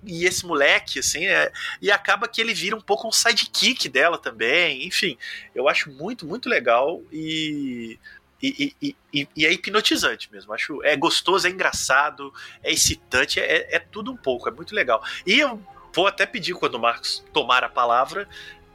e 0.06 0.26
esse 0.26 0.46
moleque, 0.46 1.00
assim, 1.00 1.26
é, 1.26 1.52
e 1.82 1.90
acaba 1.90 2.28
que 2.28 2.42
ele 2.42 2.54
vira 2.54 2.76
um 2.76 2.82
pouco 2.82 3.08
um 3.08 3.12
sidekick 3.12 3.88
dela 3.88 4.18
também, 4.18 4.86
enfim, 4.86 5.18
eu 5.56 5.70
acho 5.70 5.92
muito, 5.92 6.26
muito 6.26 6.50
legal 6.50 7.02
e 7.12 7.98
e, 8.44 8.76
e, 8.82 8.96
e, 9.14 9.28
e, 9.38 9.46
é 9.46 9.54
hipnotizante 9.54 10.30
mesmo. 10.30 10.54
Acho 10.54 10.84
é 10.84 10.98
gostoso, 10.98 11.48
é 11.48 11.50
engraçado, 11.50 12.34
é 12.62 12.74
excitante, 12.74 13.40
é, 13.40 13.74
é, 13.74 13.80
tudo 13.80 14.12
um 14.12 14.18
pouco, 14.18 14.50
é 14.50 14.52
muito 14.52 14.76
legal. 14.76 15.02
E 15.26 15.40
eu 15.40 15.62
vou 15.94 16.08
até 16.08 16.26
pedir 16.26 16.54
quando 16.54 16.76
o 16.76 16.80
Marcos 16.80 17.24
tomar 17.32 17.64
a 17.64 17.70
palavra 17.70 18.28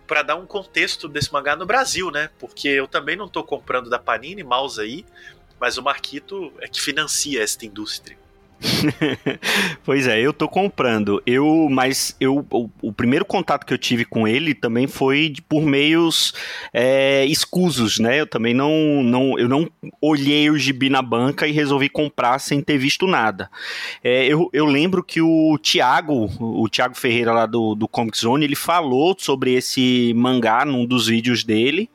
para 0.07 0.23
dar 0.23 0.37
um 0.37 0.47
contexto 0.47 1.07
desse 1.07 1.31
mangá 1.31 1.55
no 1.55 1.67
Brasil, 1.67 2.11
né? 2.11 2.31
Porque 2.39 2.67
eu 2.67 2.89
também 2.89 3.15
não 3.15 3.27
estou 3.27 3.45
comprando 3.45 3.91
da 3.91 3.99
Panini, 3.99 4.43
mouse 4.43 4.81
aí, 4.81 5.05
mas 5.61 5.79
o 5.79 5.83
Marquito 5.83 6.53
é 6.61 6.69
que 6.69 6.81
financia 6.81 7.43
esta 7.43 7.67
indústria. 7.67 8.17
pois 9.85 10.07
é, 10.07 10.21
eu 10.21 10.33
tô 10.33 10.49
comprando. 10.49 11.23
Eu, 11.25 11.69
mas 11.71 12.17
eu, 12.19 12.45
o, 12.51 12.69
o, 12.83 12.93
primeiro 12.93 13.25
contato 13.25 13.65
que 13.65 13.73
eu 13.73 13.79
tive 13.79 14.05
com 14.05 14.27
ele 14.27 14.55
também 14.55 14.87
foi 14.87 15.29
de, 15.29 15.41
por 15.41 15.63
meios 15.63 16.35
é, 16.73 17.25
escusos, 17.27 17.99
né? 17.99 18.21
Eu 18.21 18.27
também 18.27 18.55
não, 18.55 19.03
não, 19.03 19.39
eu 19.39 19.49
não 19.49 19.71
olhei 20.01 20.51
o 20.51 20.59
gibi 20.59 20.91
na 20.91 21.03
banca 21.03 21.47
e 21.47 21.53
resolvi 21.53 21.89
comprar 21.89 22.39
sem 22.41 22.61
ter 22.61 22.79
visto 22.79 23.07
nada. 23.07 23.51
É, 24.03 24.27
eu, 24.27 24.51
eu 24.53 24.67
lembro 24.67 25.03
que 25.05 25.21
o 25.21 25.57
Thiago, 25.59 26.29
o 26.41 26.69
Thiago 26.69 26.97
Ferreira 26.97 27.33
lá 27.33 27.47
do, 27.47 27.75
do 27.75 27.87
Comic 27.87 28.19
Zone, 28.19 28.45
ele 28.45 28.57
falou 28.57 29.17
sobre 29.19 29.55
esse 29.55 30.13
mangá 30.17 30.65
num 30.65 30.85
dos 30.85 31.07
vídeos 31.07 31.45
dele. 31.45 31.89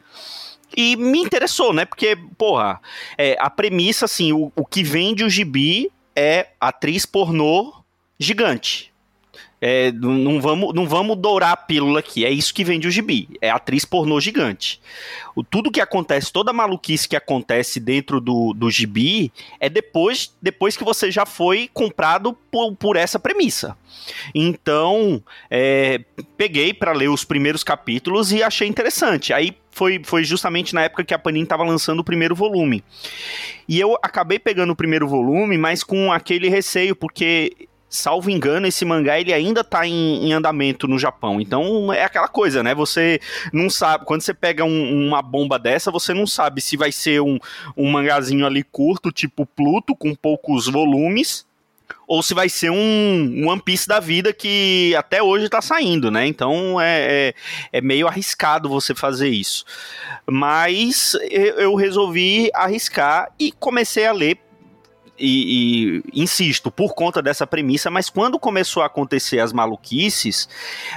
E 0.75 0.95
me 0.95 1.19
interessou, 1.19 1.73
né? 1.73 1.85
Porque, 1.85 2.15
porra, 2.37 2.79
é, 3.17 3.35
a 3.39 3.49
premissa, 3.49 4.05
assim, 4.05 4.31
o, 4.31 4.51
o 4.55 4.65
que 4.65 4.83
vende 4.83 5.23
o 5.23 5.29
gibi 5.29 5.91
é 6.15 6.47
atriz 6.59 7.05
pornô 7.05 7.73
gigante. 8.19 8.92
É, 9.65 9.93
não, 9.93 10.41
vamos, 10.41 10.73
não 10.73 10.85
vamos 10.85 11.15
dourar 11.15 11.53
a 11.53 11.55
pílula 11.55 11.99
aqui. 11.99 12.25
É 12.25 12.29
isso 12.29 12.53
que 12.53 12.65
vende 12.65 12.85
o 12.85 12.91
gibi. 12.91 13.29
É 13.39 13.49
atriz 13.49 13.85
pornô 13.85 14.19
gigante. 14.19 14.81
O, 15.33 15.41
tudo 15.41 15.71
que 15.71 15.79
acontece, 15.79 16.33
toda 16.33 16.51
a 16.51 16.53
maluquice 16.53 17.07
que 17.07 17.15
acontece 17.15 17.79
dentro 17.79 18.19
do, 18.19 18.53
do 18.53 18.69
gibi 18.69 19.31
é 19.61 19.69
depois, 19.69 20.35
depois 20.41 20.75
que 20.75 20.83
você 20.83 21.09
já 21.09 21.25
foi 21.25 21.69
comprado 21.73 22.33
por, 22.51 22.75
por 22.75 22.97
essa 22.97 23.17
premissa. 23.17 23.77
Então, 24.35 25.23
é, 25.49 26.01
peguei 26.35 26.73
para 26.73 26.91
ler 26.91 27.07
os 27.07 27.23
primeiros 27.23 27.63
capítulos 27.63 28.33
e 28.33 28.43
achei 28.43 28.67
interessante. 28.67 29.31
Aí 29.31 29.55
foi, 29.71 30.01
foi 30.03 30.25
justamente 30.25 30.75
na 30.75 30.81
época 30.81 31.05
que 31.05 31.13
a 31.13 31.19
Panini 31.19 31.45
estava 31.45 31.63
lançando 31.63 32.01
o 32.01 32.03
primeiro 32.03 32.35
volume. 32.35 32.83
E 33.65 33.79
eu 33.79 33.97
acabei 34.03 34.39
pegando 34.39 34.73
o 34.73 34.75
primeiro 34.75 35.07
volume, 35.07 35.57
mas 35.57 35.85
com 35.85 36.11
aquele 36.11 36.49
receio, 36.49 36.97
porque 36.97 37.69
salvo 37.93 38.29
engano, 38.29 38.65
esse 38.65 38.83
mangá 38.83 39.19
ele 39.19 39.31
ainda 39.31 39.61
está 39.61 39.85
em, 39.85 40.25
em, 40.25 40.33
andamento 40.33 40.87
no 40.87 40.97
Japão. 40.97 41.39
Então 41.39 41.93
é 41.93 42.03
aquela 42.03 42.27
coisa, 42.27 42.63
né? 42.63 42.73
Você 42.73 43.19
não 43.53 43.69
sabe. 43.69 44.05
Quando 44.05 44.21
você 44.21 44.33
pega 44.33 44.65
um, 44.65 45.07
uma 45.07 45.21
bomba 45.21 45.59
dessa, 45.59 45.91
você 45.91 46.13
não 46.13 46.25
sabe 46.25 46.59
se 46.59 46.75
vai 46.75 46.91
ser 46.91 47.21
um, 47.21 47.37
um 47.77 47.91
mangazinho 47.91 48.45
ali 48.45 48.63
curto, 48.63 49.11
tipo 49.11 49.45
Pluto, 49.45 49.95
com 49.95 50.15
poucos 50.15 50.67
volumes 50.67 51.45
ou 52.07 52.21
se 52.21 52.33
vai 52.33 52.49
ser 52.49 52.69
um, 52.69 53.47
One 53.47 53.61
Piece 53.61 53.87
da 53.87 53.99
vida 53.99 54.33
que 54.33 54.93
até 54.95 55.21
hoje 55.21 55.45
está 55.45 55.61
saindo, 55.61 56.11
né? 56.11 56.27
Então 56.27 56.79
é, 56.79 56.99
é, 56.99 57.33
é, 57.71 57.81
meio 57.81 58.07
arriscado 58.07 58.69
você 58.69 58.93
fazer 58.93 59.29
isso. 59.29 59.65
Mas 60.29 61.17
eu 61.31 61.75
resolvi 61.75 62.49
arriscar 62.53 63.31
e 63.39 63.51
comecei 63.51 64.05
a 64.05 64.11
ler 64.11 64.37
e, 65.25 66.03
e, 66.13 66.21
insisto, 66.21 66.69
por 66.69 66.93
conta 66.93 67.21
dessa 67.21 67.47
premissa, 67.47 67.89
mas 67.89 68.09
quando 68.09 68.37
começou 68.37 68.83
a 68.83 68.87
acontecer 68.87 69.39
as 69.39 69.53
maluquices, 69.53 70.49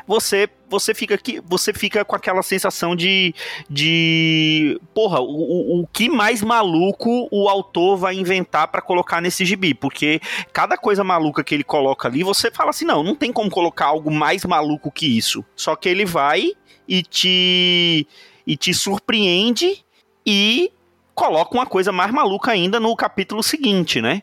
você 0.06 0.49
você 0.68 0.92
fica 0.92 1.14
aqui, 1.14 1.40
você 1.47 1.73
fica 1.73 2.04
com 2.04 2.16
aquela 2.16 2.42
sensação 2.42 2.97
de 2.97 3.33
de 3.71 4.80
porra, 4.92 5.21
o, 5.21 5.83
o 5.83 5.87
que 5.87 6.09
mais 6.09 6.42
maluco 6.42 7.28
o 7.30 7.49
autor 7.49 7.97
vai 7.97 8.16
inventar 8.16 8.66
para 8.66 8.83
colocar 8.83 9.21
nesse 9.21 9.45
gibi, 9.45 9.75
porque 9.75 10.21
cada 10.52 10.76
coisa 10.76 11.04
maluca 11.04 11.45
que 11.45 11.54
ele 11.54 11.62
coloca 11.62 12.09
ali, 12.09 12.25
você 12.25 12.50
fala 12.50 12.71
assim, 12.71 12.85
não, 12.85 13.04
não 13.04 13.14
tem 13.14 13.33
como 13.33 13.49
colocar 13.49 13.87
algo 13.87 14.11
mais 14.11 14.45
maluco 14.45 14.90
que 14.90 15.06
isso. 15.06 15.45
Só 15.54 15.76
que 15.76 15.88
ele 15.88 16.04
vai 16.04 16.50
e 16.88 17.02
te 17.02 18.06
e 18.45 18.56
te 18.56 18.75
surpreende 18.75 19.85
e 20.26 20.73
coloca 21.16 21.56
uma 21.56 21.64
coisa 21.64 21.90
mais 21.90 22.12
maluca 22.12 22.52
ainda 22.52 22.78
no 22.78 22.94
capítulo 22.94 23.42
seguinte, 23.42 24.02
né? 24.02 24.23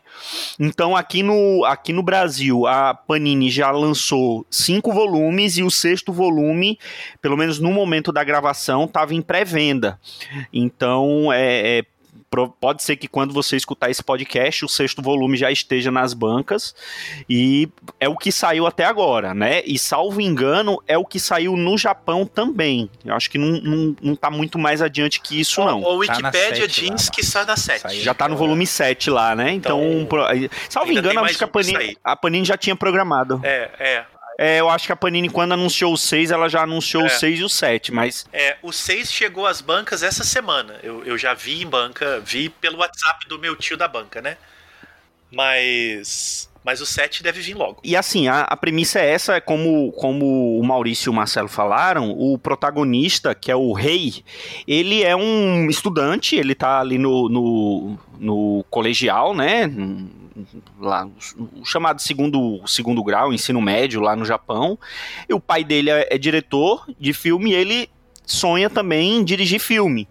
Então 0.60 0.94
aqui 0.94 1.24
no, 1.24 1.64
aqui 1.64 1.92
no 1.92 2.04
Brasil 2.04 2.68
a 2.68 2.94
Panini 2.94 3.50
já 3.50 3.70
lançou 3.72 4.46
cinco 4.48 4.92
volumes 4.92 5.58
e 5.58 5.64
o 5.64 5.70
sexto 5.70 6.12
volume, 6.12 6.78
pelo 7.20 7.36
menos 7.36 7.58
no 7.58 7.72
momento 7.72 8.12
da 8.12 8.22
gravação, 8.22 8.84
estava 8.84 9.12
em 9.12 9.20
pré-venda. 9.20 9.98
Então 10.52 11.32
é, 11.32 11.78
é 11.78 11.84
pode 12.60 12.82
ser 12.82 12.96
que 12.96 13.08
quando 13.08 13.32
você 13.32 13.56
escutar 13.56 13.90
esse 13.90 14.02
podcast, 14.02 14.64
o 14.64 14.68
sexto 14.68 15.02
volume 15.02 15.36
já 15.36 15.50
esteja 15.50 15.90
nas 15.90 16.14
bancas. 16.14 16.74
E 17.28 17.68
é 17.98 18.08
o 18.08 18.16
que 18.16 18.32
saiu 18.32 18.66
até 18.66 18.84
agora, 18.84 19.34
né? 19.34 19.62
E 19.64 19.78
salvo 19.78 20.20
engano, 20.20 20.82
é 20.86 20.96
o 20.96 21.04
que 21.04 21.20
saiu 21.20 21.56
no 21.56 21.76
Japão 21.76 22.26
também. 22.26 22.90
Eu 23.04 23.14
acho 23.14 23.30
que 23.30 23.38
não, 23.38 23.60
não, 23.60 23.96
não 24.02 24.16
tá 24.16 24.30
muito 24.30 24.58
mais 24.58 24.82
adiante 24.82 25.20
que 25.20 25.40
isso, 25.40 25.64
não. 25.64 25.80
O, 25.80 25.98
o 25.98 26.06
tá 26.06 26.14
Wikipedia 26.14 26.68
diz 26.68 27.08
que 27.08 27.24
sai 27.24 27.46
da 27.46 27.56
7. 27.56 28.00
Já 28.00 28.14
tá 28.14 28.28
no 28.28 28.36
volume 28.36 28.66
7 28.66 29.10
lá, 29.10 29.34
né? 29.34 29.52
Então, 29.52 29.80
então 30.00 30.18
salvo 30.68 30.92
engano, 30.92 31.24
acho 31.24 31.38
que 31.38 31.44
a 31.44 31.48
Panini, 31.48 31.96
a 32.02 32.16
Panini 32.16 32.44
já 32.44 32.56
tinha 32.56 32.76
programado. 32.76 33.40
É, 33.42 33.70
é. 33.78 34.04
É, 34.38 34.60
eu 34.60 34.68
acho 34.68 34.86
que 34.86 34.92
a 34.92 34.96
Panini, 34.96 35.28
quando 35.28 35.52
anunciou 35.52 35.92
o 35.92 35.96
6, 35.96 36.30
ela 36.30 36.48
já 36.48 36.62
anunciou 36.62 37.04
é. 37.04 37.06
o 37.06 37.10
6 37.10 37.38
e 37.38 37.44
o 37.44 37.48
7, 37.48 37.92
mas. 37.92 38.26
É, 38.32 38.56
o 38.62 38.72
6 38.72 39.12
chegou 39.12 39.46
às 39.46 39.60
bancas 39.60 40.02
essa 40.02 40.24
semana. 40.24 40.78
Eu, 40.82 41.04
eu 41.04 41.16
já 41.16 41.34
vi 41.34 41.62
em 41.62 41.66
banca, 41.66 42.20
vi 42.20 42.48
pelo 42.48 42.78
WhatsApp 42.78 43.28
do 43.28 43.38
meu 43.38 43.54
tio 43.56 43.76
da 43.76 43.86
banca, 43.86 44.20
né? 44.20 44.36
Mas. 45.30 46.50
Mas 46.64 46.80
o 46.80 46.86
7 46.86 47.22
deve 47.22 47.42
vir 47.42 47.52
logo. 47.52 47.82
E 47.84 47.94
assim, 47.94 48.26
a, 48.26 48.40
a 48.40 48.56
premissa 48.56 48.98
é 48.98 49.10
essa, 49.10 49.38
como, 49.38 49.92
como 49.92 50.58
o 50.58 50.64
Maurício 50.64 51.08
e 51.08 51.10
o 51.10 51.12
Marcelo 51.12 51.46
falaram, 51.46 52.10
o 52.10 52.38
protagonista, 52.38 53.34
que 53.34 53.50
é 53.50 53.56
o 53.56 53.74
rei, 53.74 54.24
ele 54.66 55.02
é 55.02 55.14
um 55.14 55.68
estudante, 55.68 56.36
ele 56.36 56.54
tá 56.54 56.80
ali 56.80 56.96
no, 56.96 57.28
no, 57.28 57.98
no 58.18 58.64
colegial, 58.70 59.34
né? 59.34 59.70
Lá, 60.80 61.08
o 61.36 61.64
chamado 61.64 62.00
segundo, 62.00 62.60
segundo 62.66 63.02
grau, 63.02 63.32
ensino 63.32 63.60
médio 63.60 64.00
lá 64.00 64.16
no 64.16 64.24
Japão. 64.24 64.78
E 65.28 65.34
o 65.34 65.40
pai 65.40 65.64
dele 65.64 65.90
é, 65.90 66.08
é 66.10 66.18
diretor 66.18 66.86
de 66.98 67.12
filme 67.12 67.50
e 67.50 67.54
ele 67.54 67.88
sonha 68.26 68.70
também 68.70 69.18
em 69.18 69.24
dirigir 69.24 69.60
filme. 69.60 70.08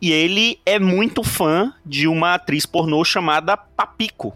E 0.00 0.12
ele 0.12 0.58
é 0.64 0.78
muito 0.78 1.22
fã 1.22 1.72
de 1.84 2.06
uma 2.06 2.34
atriz 2.34 2.66
pornô 2.66 3.04
chamada 3.04 3.56
Papiko. 3.56 4.34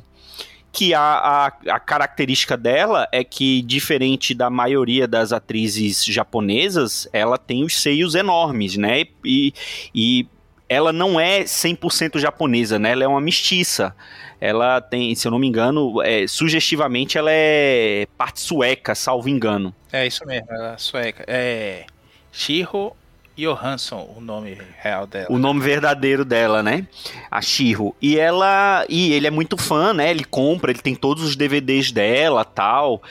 Que 0.72 0.94
a, 0.94 1.00
a, 1.00 1.46
a, 1.74 1.80
característica 1.80 2.56
dela 2.56 3.08
é 3.10 3.24
que, 3.24 3.60
diferente 3.62 4.32
da 4.32 4.48
maioria 4.48 5.08
das 5.08 5.32
atrizes 5.32 6.04
japonesas, 6.04 7.08
ela 7.12 7.36
tem 7.36 7.64
os 7.64 7.82
seios 7.82 8.14
enormes, 8.14 8.76
né? 8.76 9.04
E, 9.24 9.52
e 9.92 10.28
ela 10.70 10.92
não 10.92 11.18
é 11.18 11.42
100% 11.42 12.18
japonesa, 12.18 12.78
né? 12.78 12.92
Ela 12.92 13.04
é 13.04 13.08
uma 13.08 13.20
mestiça 13.20 13.94
ela 14.40 14.80
tem, 14.80 15.14
se 15.14 15.28
eu 15.28 15.30
não 15.30 15.38
me 15.38 15.46
engano, 15.46 16.00
é, 16.02 16.26
sugestivamente 16.26 17.18
ela 17.18 17.30
é 17.30 18.06
parte 18.16 18.40
sueca, 18.40 18.94
salvo 18.94 19.28
engano. 19.28 19.74
É 19.92 20.06
isso 20.06 20.24
mesmo, 20.24 20.46
ela 20.50 20.72
é 20.72 20.78
sueca. 20.78 21.24
É 21.26 21.84
Shiro 22.32 22.96
Johansson, 23.36 24.14
o 24.16 24.20
nome 24.20 24.56
real 24.78 25.06
dela. 25.06 25.26
O 25.30 25.38
nome 25.38 25.60
verdadeiro 25.60 26.24
dela, 26.24 26.62
né? 26.62 26.86
A 27.30 27.42
Shiro. 27.42 27.94
E 28.00 28.18
ela. 28.18 28.84
E 28.88 29.12
ele 29.12 29.26
é 29.26 29.30
muito 29.30 29.56
fã, 29.56 29.92
né? 29.92 30.10
Ele 30.10 30.24
compra, 30.24 30.70
ele 30.70 30.80
tem 30.80 30.94
todos 30.94 31.22
os 31.22 31.36
DVDs 31.36 31.92
dela 31.92 32.44
tal. 32.44 33.02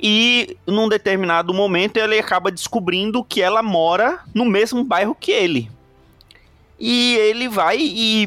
E 0.00 0.56
num 0.66 0.88
determinado 0.88 1.52
momento 1.52 1.96
ele 1.96 2.18
acaba 2.18 2.50
descobrindo 2.50 3.24
que 3.24 3.40
ela 3.42 3.62
mora 3.62 4.20
no 4.34 4.44
mesmo 4.44 4.84
bairro 4.84 5.14
que 5.14 5.30
ele. 5.30 5.70
E 6.78 7.16
ele 7.16 7.48
vai 7.48 7.78
e 7.80 8.26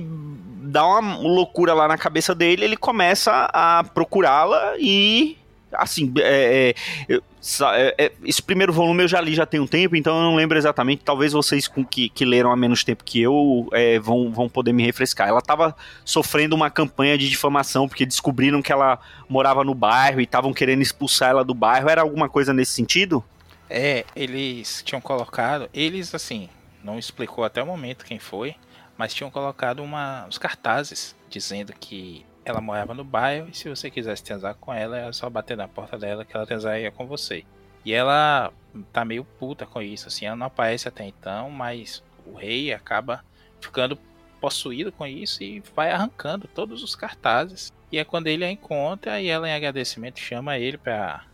dá 0.68 0.86
uma 0.86 1.18
loucura 1.18 1.74
lá 1.74 1.88
na 1.88 1.98
cabeça 1.98 2.36
dele, 2.36 2.64
ele 2.64 2.78
começa 2.78 3.50
a 3.54 3.84
procurá-la 3.84 4.76
e 4.78 5.38
assim, 5.72 6.14
é, 6.20 6.74
é, 7.10 7.16
é, 7.16 7.96
é, 7.98 8.12
esse 8.24 8.42
primeiro 8.42 8.72
volume 8.72 9.04
eu 9.04 9.08
já 9.08 9.20
li 9.22 9.34
já 9.34 9.46
tem 9.46 9.60
um 9.60 9.68
tempo, 9.68 9.96
então 9.96 10.16
eu 10.18 10.24
não 10.24 10.36
lembro 10.36 10.58
exatamente. 10.58 11.04
Talvez 11.04 11.34
vocês 11.34 11.70
que, 11.90 12.10
que 12.10 12.26
leram 12.26 12.52
há 12.52 12.56
menos 12.56 12.84
tempo 12.84 13.04
que 13.04 13.22
eu 13.22 13.68
é, 13.72 14.00
vão, 14.00 14.32
vão 14.32 14.50
poder 14.50 14.74
me 14.74 14.84
refrescar. 14.84 15.28
Ela 15.28 15.40
estava 15.40 15.76
sofrendo 16.04 16.56
uma 16.56 16.70
campanha 16.70 17.18
de 17.18 17.30
difamação 17.30 17.88
porque 17.88 18.06
descobriram 18.06 18.62
que 18.62 18.72
ela 18.72 19.00
morava 19.30 19.64
no 19.64 19.74
bairro 19.74 20.20
e 20.20 20.24
estavam 20.24 20.54
querendo 20.54 20.82
expulsar 20.82 21.32
ela 21.32 21.44
do 21.44 21.54
bairro. 21.54 21.90
Era 21.90 22.02
alguma 22.02 22.30
coisa 22.30 22.54
nesse 22.54 22.74
sentido? 22.74 23.24
É, 23.70 24.06
eles 24.16 24.82
tinham 24.86 25.02
colocado, 25.02 25.70
eles 25.74 26.16
assim, 26.16 26.48
não 26.84 26.98
explicou 26.98 27.44
até 27.44 27.62
o 27.62 27.66
momento 27.66 28.06
quem 28.06 28.20
foi, 28.20 28.56
mas 28.98 29.14
tinham 29.14 29.32
colocado 29.32 29.84
uma, 29.84 30.26
uns 30.28 30.38
cartazes 30.38 31.16
dizendo 31.30 31.74
que 31.74 32.26
ela 32.44 32.62
morava 32.62 32.94
no 32.94 33.04
bairro 33.04 33.50
e 33.50 33.54
se 33.54 33.70
você 33.70 33.92
quisesse 33.92 34.24
transar 34.24 34.56
com 34.56 34.74
ela, 34.74 34.98
era 34.98 35.14
só 35.14 35.30
bater 35.30 35.58
na 35.58 35.68
porta 35.68 35.98
dela 35.98 36.24
que 36.24 36.36
ela 36.36 36.46
transaria 36.46 36.92
com 36.92 37.06
você. 37.06 37.44
E 37.84 37.94
ela 37.94 38.52
tá 38.92 39.04
meio 39.06 39.24
puta 39.24 39.66
com 39.66 39.82
isso, 39.82 40.08
assim, 40.08 40.26
ela 40.26 40.36
não 40.36 40.48
aparece 40.48 40.88
até 40.88 41.06
então, 41.06 41.50
mas 41.50 42.04
o 42.26 42.36
rei 42.36 42.74
acaba 42.74 43.24
ficando 43.60 43.98
possuído 44.40 44.92
com 44.92 45.06
isso 45.06 45.44
e 45.44 45.62
vai 45.76 45.92
arrancando 45.92 46.48
todos 46.48 46.84
os 46.84 46.96
cartazes. 46.96 47.72
E 47.92 47.98
é 47.98 48.04
quando 48.04 48.28
ele 48.28 48.44
a 48.44 48.52
encontra 48.52 49.22
e 49.22 49.28
ela, 49.28 49.48
em 49.48 49.54
agradecimento, 49.54 50.20
chama 50.20 50.58
ele 50.58 50.78
pra 50.78 51.26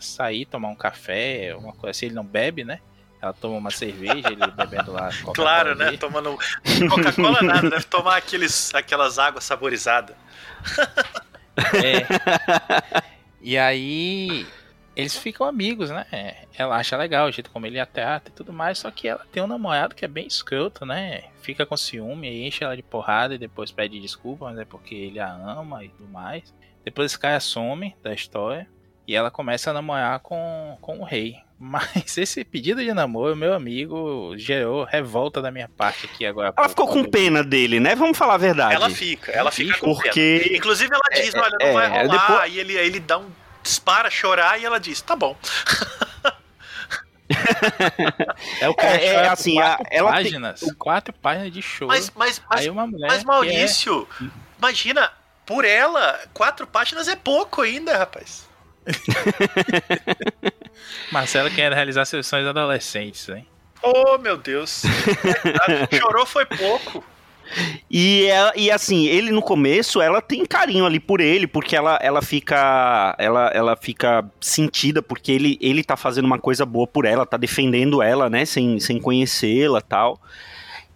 sair, 0.00 0.44
tomar 0.46 0.68
um 0.68 0.74
café, 0.74 1.54
uma 1.56 1.72
coisa 1.72 1.90
assim. 1.90 2.06
Ele 2.06 2.14
não 2.14 2.24
bebe, 2.24 2.64
né? 2.64 2.80
Ela 3.24 3.32
toma 3.32 3.56
uma 3.56 3.70
cerveja, 3.70 4.28
ele 4.28 4.46
bebendo 4.50 4.92
lá. 4.92 5.08
Claro, 5.34 5.74
né? 5.74 5.96
Tomando. 5.96 6.36
Coca-Cola 6.90 7.40
nada, 7.40 7.70
deve 7.70 7.84
tomar 7.84 8.18
aqueles, 8.18 8.74
aquelas 8.74 9.18
águas 9.18 9.44
saborizadas. 9.44 10.14
É. 11.72 13.02
E 13.40 13.56
aí 13.56 14.46
eles 14.94 15.16
ficam 15.16 15.46
amigos, 15.46 15.88
né? 15.88 16.06
Ela 16.56 16.76
acha 16.76 16.98
legal 16.98 17.28
o 17.28 17.32
jeito 17.32 17.50
como 17.50 17.64
ele 17.64 17.84
teatro 17.86 18.30
e 18.30 18.36
tudo 18.36 18.52
mais, 18.52 18.78
só 18.78 18.90
que 18.90 19.08
ela 19.08 19.26
tem 19.32 19.42
um 19.42 19.46
namorado 19.46 19.94
que 19.94 20.04
é 20.04 20.08
bem 20.08 20.26
escroto, 20.26 20.84
né? 20.84 21.24
Fica 21.40 21.64
com 21.64 21.76
ciúme 21.76 22.28
enche 22.46 22.62
ela 22.62 22.76
de 22.76 22.82
porrada 22.82 23.34
e 23.34 23.38
depois 23.38 23.72
pede 23.72 23.98
desculpa, 24.00 24.46
mas 24.46 24.58
é 24.58 24.64
porque 24.66 24.94
ele 24.94 25.18
a 25.18 25.32
ama 25.32 25.82
e 25.82 25.88
tudo 25.88 26.08
mais. 26.08 26.54
Depois 26.84 27.10
esse 27.10 27.18
cara 27.18 27.40
some 27.40 27.96
da 28.02 28.12
história 28.12 28.68
e 29.06 29.14
ela 29.14 29.30
começa 29.30 29.70
a 29.70 29.74
namorar 29.74 30.20
com, 30.20 30.76
com 30.80 30.98
o 30.98 31.04
rei. 31.04 31.36
Mas 31.64 32.18
esse 32.18 32.44
pedido 32.44 32.84
de 32.84 32.92
namoro, 32.92 33.34
meu 33.34 33.54
amigo, 33.54 34.34
gerou 34.36 34.84
revolta 34.84 35.40
da 35.40 35.50
minha 35.50 35.66
parte 35.66 36.04
aqui 36.04 36.26
agora. 36.26 36.52
Ela 36.54 36.68
ficou 36.68 36.86
com 36.86 37.02
pena 37.02 37.42
dele, 37.42 37.80
né? 37.80 37.94
Vamos 37.94 38.18
falar 38.18 38.34
a 38.34 38.38
verdade. 38.38 38.74
Ela 38.74 38.90
fica, 38.90 39.32
ela 39.32 39.50
fica 39.50 39.78
com 39.78 39.94
porque... 39.94 40.42
pena. 40.44 40.58
Inclusive 40.58 40.92
ela 40.92 41.22
diz, 41.22 41.34
é, 41.34 41.40
olha, 41.40 41.56
não 41.58 41.66
é, 41.66 41.72
vai 41.72 41.88
rolar, 41.88 42.28
depois... 42.28 42.52
e 42.54 42.58
ele, 42.58 42.74
ele 42.74 43.00
dá 43.00 43.16
um 43.18 43.30
dispara 43.62 44.10
chorar 44.10 44.60
e 44.60 44.64
ela 44.66 44.78
diz, 44.78 45.00
tá 45.00 45.16
bom. 45.16 45.34
é 48.60 48.68
o 48.68 48.74
que 48.74 48.84
é, 48.84 49.06
é 49.06 49.28
assim, 49.28 49.54
quatro 49.54 49.86
a, 50.06 50.12
páginas, 50.12 50.60
tem... 50.60 50.74
quatro 50.74 51.14
páginas 51.14 51.50
de 51.50 51.62
choro. 51.62 51.88
Mas, 51.88 52.12
mas, 52.14 52.42
mas, 52.50 52.60
Aí 52.60 52.68
uma 52.68 52.86
mulher 52.86 53.08
mas 53.08 53.24
Maurício, 53.24 54.06
é... 54.20 54.26
imagina, 54.58 55.10
por 55.46 55.64
ela, 55.64 56.20
quatro 56.34 56.66
páginas 56.66 57.08
é 57.08 57.16
pouco 57.16 57.62
ainda, 57.62 57.96
rapaz. 57.96 58.46
Marcelo 61.10 61.50
quer 61.50 61.72
realizar 61.72 62.04
sessões 62.04 62.46
adolescentes, 62.46 63.28
hein? 63.28 63.46
Oh, 63.82 64.16
meu 64.18 64.36
Deus. 64.36 64.82
Chorou 65.92 66.24
foi 66.24 66.46
pouco. 66.46 67.04
E, 67.90 68.24
ela, 68.26 68.52
e 68.56 68.70
assim, 68.70 69.06
ele 69.06 69.30
no 69.30 69.42
começo, 69.42 70.00
ela 70.00 70.20
tem 70.20 70.44
carinho 70.46 70.86
ali 70.86 70.98
por 70.98 71.20
ele, 71.20 71.46
porque 71.46 71.76
ela, 71.76 71.98
ela 72.00 72.22
fica 72.22 73.14
ela, 73.18 73.50
ela 73.54 73.76
fica 73.76 74.24
sentida, 74.40 75.02
porque 75.02 75.30
ele, 75.30 75.58
ele 75.60 75.84
tá 75.84 75.96
fazendo 75.96 76.24
uma 76.24 76.38
coisa 76.38 76.64
boa 76.64 76.86
por 76.86 77.04
ela, 77.04 77.26
tá 77.26 77.36
defendendo 77.36 78.02
ela, 78.02 78.30
né, 78.30 78.44
sem, 78.44 78.80
sem 78.80 78.98
conhecê-la 78.98 79.80
tal. 79.80 80.20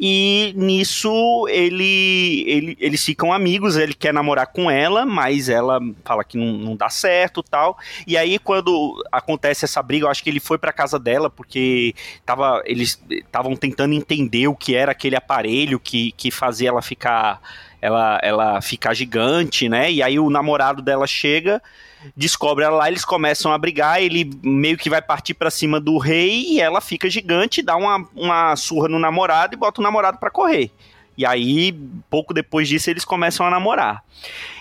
E 0.00 0.52
nisso 0.56 1.46
ele, 1.48 2.44
ele, 2.46 2.76
eles 2.80 3.04
ficam 3.04 3.32
amigos, 3.32 3.76
ele 3.76 3.94
quer 3.94 4.14
namorar 4.14 4.46
com 4.46 4.70
ela, 4.70 5.04
mas 5.04 5.48
ela 5.48 5.80
fala 6.04 6.22
que 6.22 6.38
não, 6.38 6.52
não 6.52 6.76
dá 6.76 6.88
certo 6.88 7.42
tal. 7.42 7.76
E 8.06 8.16
aí, 8.16 8.38
quando 8.38 9.04
acontece 9.10 9.64
essa 9.64 9.82
briga, 9.82 10.06
eu 10.06 10.10
acho 10.10 10.22
que 10.22 10.30
ele 10.30 10.38
foi 10.40 10.56
pra 10.56 10.72
casa 10.72 10.98
dela, 10.98 11.28
porque 11.28 11.94
tava, 12.24 12.62
eles 12.64 13.00
estavam 13.10 13.56
tentando 13.56 13.92
entender 13.92 14.46
o 14.46 14.54
que 14.54 14.76
era 14.76 14.92
aquele 14.92 15.16
aparelho 15.16 15.80
que, 15.80 16.12
que 16.12 16.30
fazia 16.30 16.68
ela 16.68 16.82
ficar. 16.82 17.40
Ela, 17.80 18.18
ela 18.24 18.60
ficar 18.60 18.92
gigante, 18.92 19.68
né? 19.68 19.92
E 19.92 20.02
aí 20.02 20.18
o 20.18 20.28
namorado 20.28 20.82
dela 20.82 21.06
chega 21.06 21.62
descobre 22.16 22.64
ela 22.64 22.76
lá, 22.76 22.88
eles 22.88 23.04
começam 23.04 23.52
a 23.52 23.58
brigar, 23.58 24.02
ele 24.02 24.30
meio 24.42 24.76
que 24.76 24.90
vai 24.90 25.02
partir 25.02 25.34
para 25.34 25.50
cima 25.50 25.80
do 25.80 25.98
rei 25.98 26.44
e 26.48 26.60
ela 26.60 26.80
fica 26.80 27.08
gigante, 27.08 27.62
dá 27.62 27.76
uma, 27.76 28.08
uma 28.14 28.56
surra 28.56 28.88
no 28.88 28.98
namorado 28.98 29.54
e 29.54 29.58
bota 29.58 29.80
o 29.80 29.84
namorado 29.84 30.18
para 30.18 30.30
correr. 30.30 30.70
E 31.18 31.26
aí, 31.26 31.72
pouco 32.08 32.32
depois 32.32 32.68
disso, 32.68 32.88
eles 32.88 33.04
começam 33.04 33.44
a 33.44 33.50
namorar. 33.50 34.04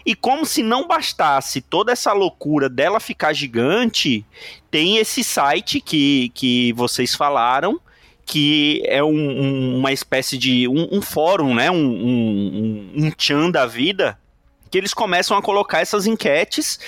E 0.03 0.15
como 0.15 0.43
se 0.43 0.63
não 0.63 0.87
bastasse 0.87 1.61
toda 1.61 1.91
essa 1.91 2.13
loucura 2.13 2.67
dela 2.67 2.99
ficar 2.99 3.31
gigante, 3.31 4.25
tem 4.71 4.97
esse 4.97 5.23
site 5.23 5.79
que, 5.79 6.29
que 6.33 6.73
vocês 6.73 7.13
falaram, 7.13 7.79
que 8.25 8.81
é 8.85 9.03
um, 9.03 9.09
um, 9.09 9.77
uma 9.77 9.91
espécie 9.91 10.35
de 10.35 10.67
um, 10.67 10.97
um 10.97 11.01
fórum, 11.01 11.53
né? 11.53 11.69
Um, 11.69 11.75
um, 11.75 12.91
um 12.95 13.11
tchan 13.11 13.51
da 13.51 13.67
vida, 13.67 14.17
que 14.67 14.77
eles 14.77 14.93
começam 14.93 15.37
a 15.37 15.41
colocar 15.41 15.81
essas 15.81 16.05
enquetes 16.05 16.79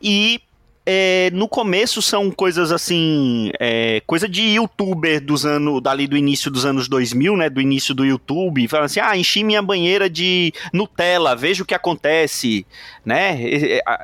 e 0.00 0.40
é, 0.84 1.30
no 1.32 1.46
começo 1.46 2.00
são 2.00 2.30
coisas 2.30 2.72
assim, 2.72 3.52
é, 3.60 4.02
coisa 4.06 4.28
de 4.28 4.42
youtuber 4.42 5.24
dos 5.24 5.44
anos, 5.44 5.80
dali 5.82 6.06
do 6.06 6.16
início 6.16 6.50
dos 6.50 6.64
anos 6.64 6.88
2000, 6.88 7.36
né, 7.36 7.50
do 7.50 7.60
início 7.60 7.94
do 7.94 8.04
YouTube, 8.04 8.66
falando 8.66 8.86
assim, 8.86 9.00
ah, 9.00 9.16
enchi 9.16 9.44
minha 9.44 9.62
banheira 9.62 10.08
de 10.08 10.52
Nutella, 10.72 11.36
veja 11.36 11.62
o 11.62 11.66
que 11.66 11.74
acontece, 11.74 12.66
né, 13.04 13.38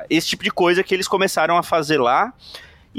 esse 0.09 0.27
tipo 0.27 0.43
de 0.43 0.51
coisa 0.51 0.83
que 0.83 0.93
eles 0.93 1.07
começaram 1.07 1.57
a 1.57 1.63
fazer 1.63 1.99
lá, 1.99 2.33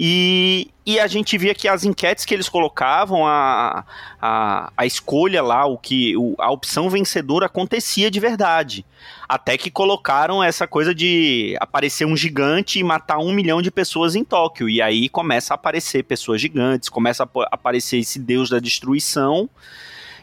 e, 0.01 0.71
e 0.87 1.01
a 1.01 1.09
gente 1.09 1.37
via 1.37 1.55
que 1.55 1.67
as 1.67 1.85
enquetes 1.85 2.25
que 2.25 2.33
eles 2.33 2.49
colocavam, 2.49 3.27
a, 3.27 3.85
a, 4.23 4.73
a 4.77 4.87
escolha 4.87 5.43
lá, 5.43 5.67
o 5.67 5.77
que 5.77 6.17
o, 6.17 6.37
a 6.39 6.51
opção 6.53 6.89
vencedora 6.89 7.47
acontecia 7.47 8.09
de 8.09 8.21
verdade. 8.21 8.87
Até 9.29 9.59
que 9.59 9.71
colocaram 9.71 10.43
essa 10.43 10.67
coisa 10.67 10.95
de 10.95 11.55
aparecer 11.61 12.07
um 12.07 12.17
gigante 12.17 12.79
e 12.79 12.85
matar 12.85 13.19
um 13.19 13.31
milhão 13.31 13.61
de 13.61 13.71
pessoas 13.71 14.15
em 14.15 14.25
Tóquio. 14.25 14.69
E 14.69 14.81
aí 14.81 15.09
começa 15.09 15.53
a 15.53 15.57
aparecer 15.57 16.03
pessoas 16.05 16.41
gigantes, 16.41 16.89
começa 16.89 17.25
a 17.25 17.49
aparecer 17.51 17.99
esse 17.99 18.19
deus 18.19 18.49
da 18.49 18.59
destruição. 18.59 19.51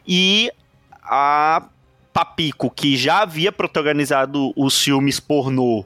E 0.07 0.51
a 1.03 1.67
Papico, 2.15 2.71
que 2.71 2.95
já 2.95 3.23
havia 3.23 3.51
protagonizado 3.51 4.53
os 4.55 4.81
filmes 4.81 5.19
pornô 5.19 5.83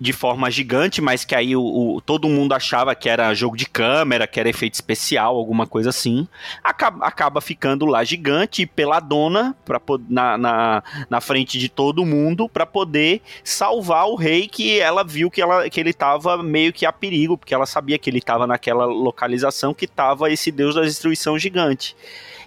de 0.00 0.10
forma 0.10 0.50
gigante, 0.50 1.02
mas 1.02 1.22
que 1.22 1.34
aí 1.34 1.54
o, 1.54 1.62
o, 1.96 2.00
todo 2.00 2.30
mundo 2.30 2.54
achava 2.54 2.94
que 2.94 3.10
era 3.10 3.34
jogo 3.34 3.58
de 3.58 3.66
câmera, 3.66 4.26
que 4.26 4.40
era 4.40 4.48
efeito 4.48 4.72
especial, 4.72 5.36
alguma 5.36 5.66
coisa 5.66 5.90
assim, 5.90 6.26
acaba, 6.64 7.04
acaba 7.04 7.42
ficando 7.42 7.84
lá 7.84 8.02
gigante, 8.04 8.64
peladona, 8.64 9.54
pra, 9.62 9.78
na, 10.08 10.38
na, 10.38 10.82
na 11.10 11.20
frente 11.20 11.58
de 11.58 11.68
todo 11.68 12.06
mundo, 12.06 12.48
para 12.48 12.64
poder 12.64 13.20
salvar 13.44 14.06
o 14.06 14.14
rei, 14.14 14.48
que 14.48 14.80
ela 14.80 15.04
viu 15.04 15.30
que, 15.30 15.42
ela, 15.42 15.68
que 15.68 15.78
ele 15.78 15.90
estava 15.90 16.42
meio 16.42 16.72
que 16.72 16.86
a 16.86 16.92
perigo, 16.92 17.36
porque 17.36 17.52
ela 17.52 17.66
sabia 17.66 17.98
que 17.98 18.08
ele 18.08 18.18
estava 18.18 18.46
naquela 18.46 18.86
localização 18.86 19.74
que 19.74 19.84
estava 19.84 20.32
esse 20.32 20.50
deus 20.50 20.74
da 20.74 20.80
destruição 20.80 21.38
gigante 21.38 21.94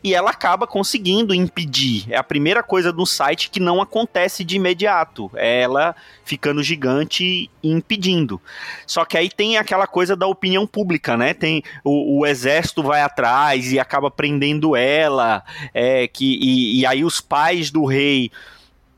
e 0.04 0.13
ela 0.13 0.32
acaba 0.32 0.68
conseguindo 0.68 1.34
impedir. 1.34 2.06
É 2.10 2.18
a 2.18 2.24
primeira 2.24 2.62
coisa 2.62 2.92
do 2.92 3.06
site 3.06 3.50
que 3.50 3.60
não 3.60 3.82
acontece 3.82 4.44
de 4.44 4.58
imediato. 4.58 5.32
É 5.34 5.62
ela 5.62 5.96
ficando 6.26 6.62
gigante 6.62 7.50
e 7.63 7.72
impedindo. 7.72 8.42
Só 8.86 9.06
que 9.06 9.18
aí 9.18 9.30
tem 9.30 9.58
aquela 9.58 9.88
coisa 9.88 10.16
da 10.16 10.28
opinião 10.28 10.68
pública, 10.68 11.16
né? 11.16 11.34
Tem 11.34 11.63
o, 11.84 12.20
o 12.20 12.26
exército 12.26 12.84
vai 12.84 13.02
atrás 13.02 13.72
e 13.72 13.80
acaba 13.80 14.12
prendendo 14.12 14.76
ela, 14.76 15.44
é, 15.74 16.08
que, 16.08 16.38
e, 16.42 16.82
e 16.82 16.86
aí 16.86 17.06
os 17.06 17.22
pais 17.22 17.72
do 17.72 17.86
rei 17.86 18.30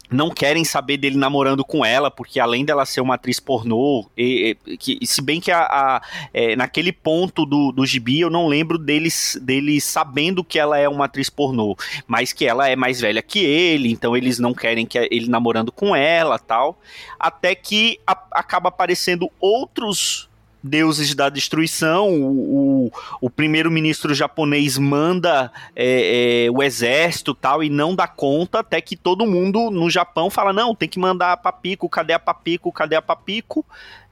não 0.10 0.30
querem 0.30 0.64
saber 0.64 0.98
dele 0.98 1.18
namorando 1.18 1.64
com 1.64 1.86
ela, 1.86 2.12
porque 2.12 2.40
além 2.40 2.64
dela 2.66 2.86
ser 2.86 3.02
uma 3.02 3.16
atriz 3.16 3.40
pornô, 3.40 4.06
e, 4.18 4.58
e, 4.66 4.78
que, 4.78 5.00
se 5.06 5.22
bem 5.22 5.40
que 5.40 5.52
a, 5.52 5.62
a 5.62 6.02
é, 6.34 6.56
naquele 6.56 6.92
ponto 6.92 7.46
do, 7.46 7.72
do 7.72 7.86
gibi 7.86 8.22
eu 8.22 8.30
não 8.30 8.48
lembro 8.48 8.78
deles, 8.78 9.38
deles 9.42 9.84
sabendo 9.84 10.44
que 10.44 10.60
ela 10.60 10.78
é 10.78 10.88
uma 10.88 11.06
atriz 11.06 11.30
pornô, 11.30 11.76
mas 12.08 12.34
que 12.34 12.46
ela 12.46 12.70
é 12.70 12.76
mais 12.76 13.00
velha 13.00 13.22
que 13.22 13.40
ele, 13.40 13.92
então 13.92 14.16
eles 14.16 14.40
não 14.40 14.54
querem 14.54 14.86
que 14.86 14.98
ele 14.98 15.28
namorando 15.28 15.72
com 15.72 15.96
ela 15.96 16.38
tal, 16.38 16.80
até 17.20 17.56
que 17.56 18.00
a, 18.06 18.18
acaba 18.32 18.70
aparecendo 18.70 19.30
outros 19.40 20.30
deuses 20.66 21.14
da 21.14 21.30
destruição. 21.30 22.10
O, 22.10 22.88
o, 22.88 22.92
o 23.22 23.30
primeiro-ministro 23.30 24.14
japonês 24.14 24.78
manda 24.78 25.52
é, 25.76 26.46
é, 26.46 26.52
o 26.52 26.64
exército 26.64 27.34
tal 27.36 27.64
e 27.64 27.70
não 27.70 27.96
dá 27.96 28.08
conta, 28.08 28.60
até 28.60 28.82
que 28.82 28.96
todo 28.96 29.28
mundo 29.28 29.70
no 29.70 29.90
Japão 29.90 30.30
fala: 30.30 30.52
não, 30.52 30.74
tem 30.74 30.90
que 30.90 31.00
mandar 31.00 31.34
a 31.34 31.38
Papico, 31.38 31.88
cadê 31.88 32.14
a 32.14 32.20
Papico, 32.20 32.72
cadê 32.72 32.96
a 32.96 33.02
Papico? 33.02 33.64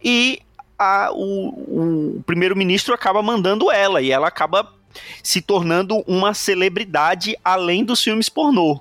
E 0.03 0.39
a, 0.77 1.09
o, 1.11 2.17
o 2.17 2.23
primeiro-ministro 2.23 2.93
acaba 2.93 3.21
mandando 3.21 3.71
ela 3.71 4.01
e 4.01 4.11
ela 4.11 4.27
acaba 4.27 4.71
se 5.23 5.41
tornando 5.41 6.03
uma 6.07 6.35
celebridade 6.35 7.35
além 7.43 7.83
dos 7.83 8.03
filmes 8.03 8.29
pornô. 8.29 8.79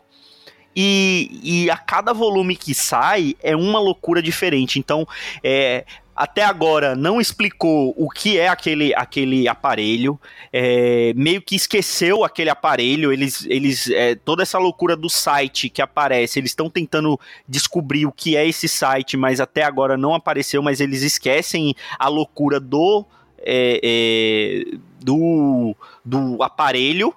E, 0.75 1.41
e, 1.43 1.71
a 1.71 1.77
cada 1.77 2.15
volume 2.15 2.57
que 2.57 2.75
sai 2.75 3.35
é 3.43 3.55
uma 3.55 3.79
loucura 3.79 4.23
diferente. 4.23 4.79
Então, 4.79 5.07
é, 5.45 5.85
até 6.15 6.45
agora 6.45 6.95
não 6.95 7.21
explicou 7.21 7.95
o 7.97 8.09
que 8.11 8.39
é 8.39 8.49
aquele, 8.49 8.95
aquele 8.95 9.49
aparelho, 9.49 10.21
é, 10.53 11.13
meio 11.17 11.41
que 11.41 11.57
esqueceu 11.57 12.25
aquele 12.25 12.51
aparelho. 12.51 13.13
Eles, 13.13 13.47
eles 13.49 13.89
é, 13.91 14.15
toda 14.15 14.43
essa 14.43 14.59
loucura 14.59 14.95
do 14.95 15.09
site 15.09 15.69
que 15.69 15.81
aparece, 15.81 16.39
eles 16.39 16.51
estão 16.51 16.69
tentando 16.69 17.19
descobrir 17.49 18.07
o 18.07 18.13
que 18.13 18.37
é 18.37 18.47
esse 18.47 18.69
site, 18.69 19.17
mas 19.17 19.41
até 19.41 19.63
agora 19.63 19.97
não 19.97 20.15
apareceu. 20.15 20.63
Mas 20.63 20.81
eles 20.81 21.03
esquecem 21.03 21.75
a 21.99 22.09
loucura 22.09 22.61
do 22.61 23.07
é, 23.39 23.81
é 23.83 24.77
do, 25.01 25.75
do 26.05 26.43
aparelho 26.43 27.15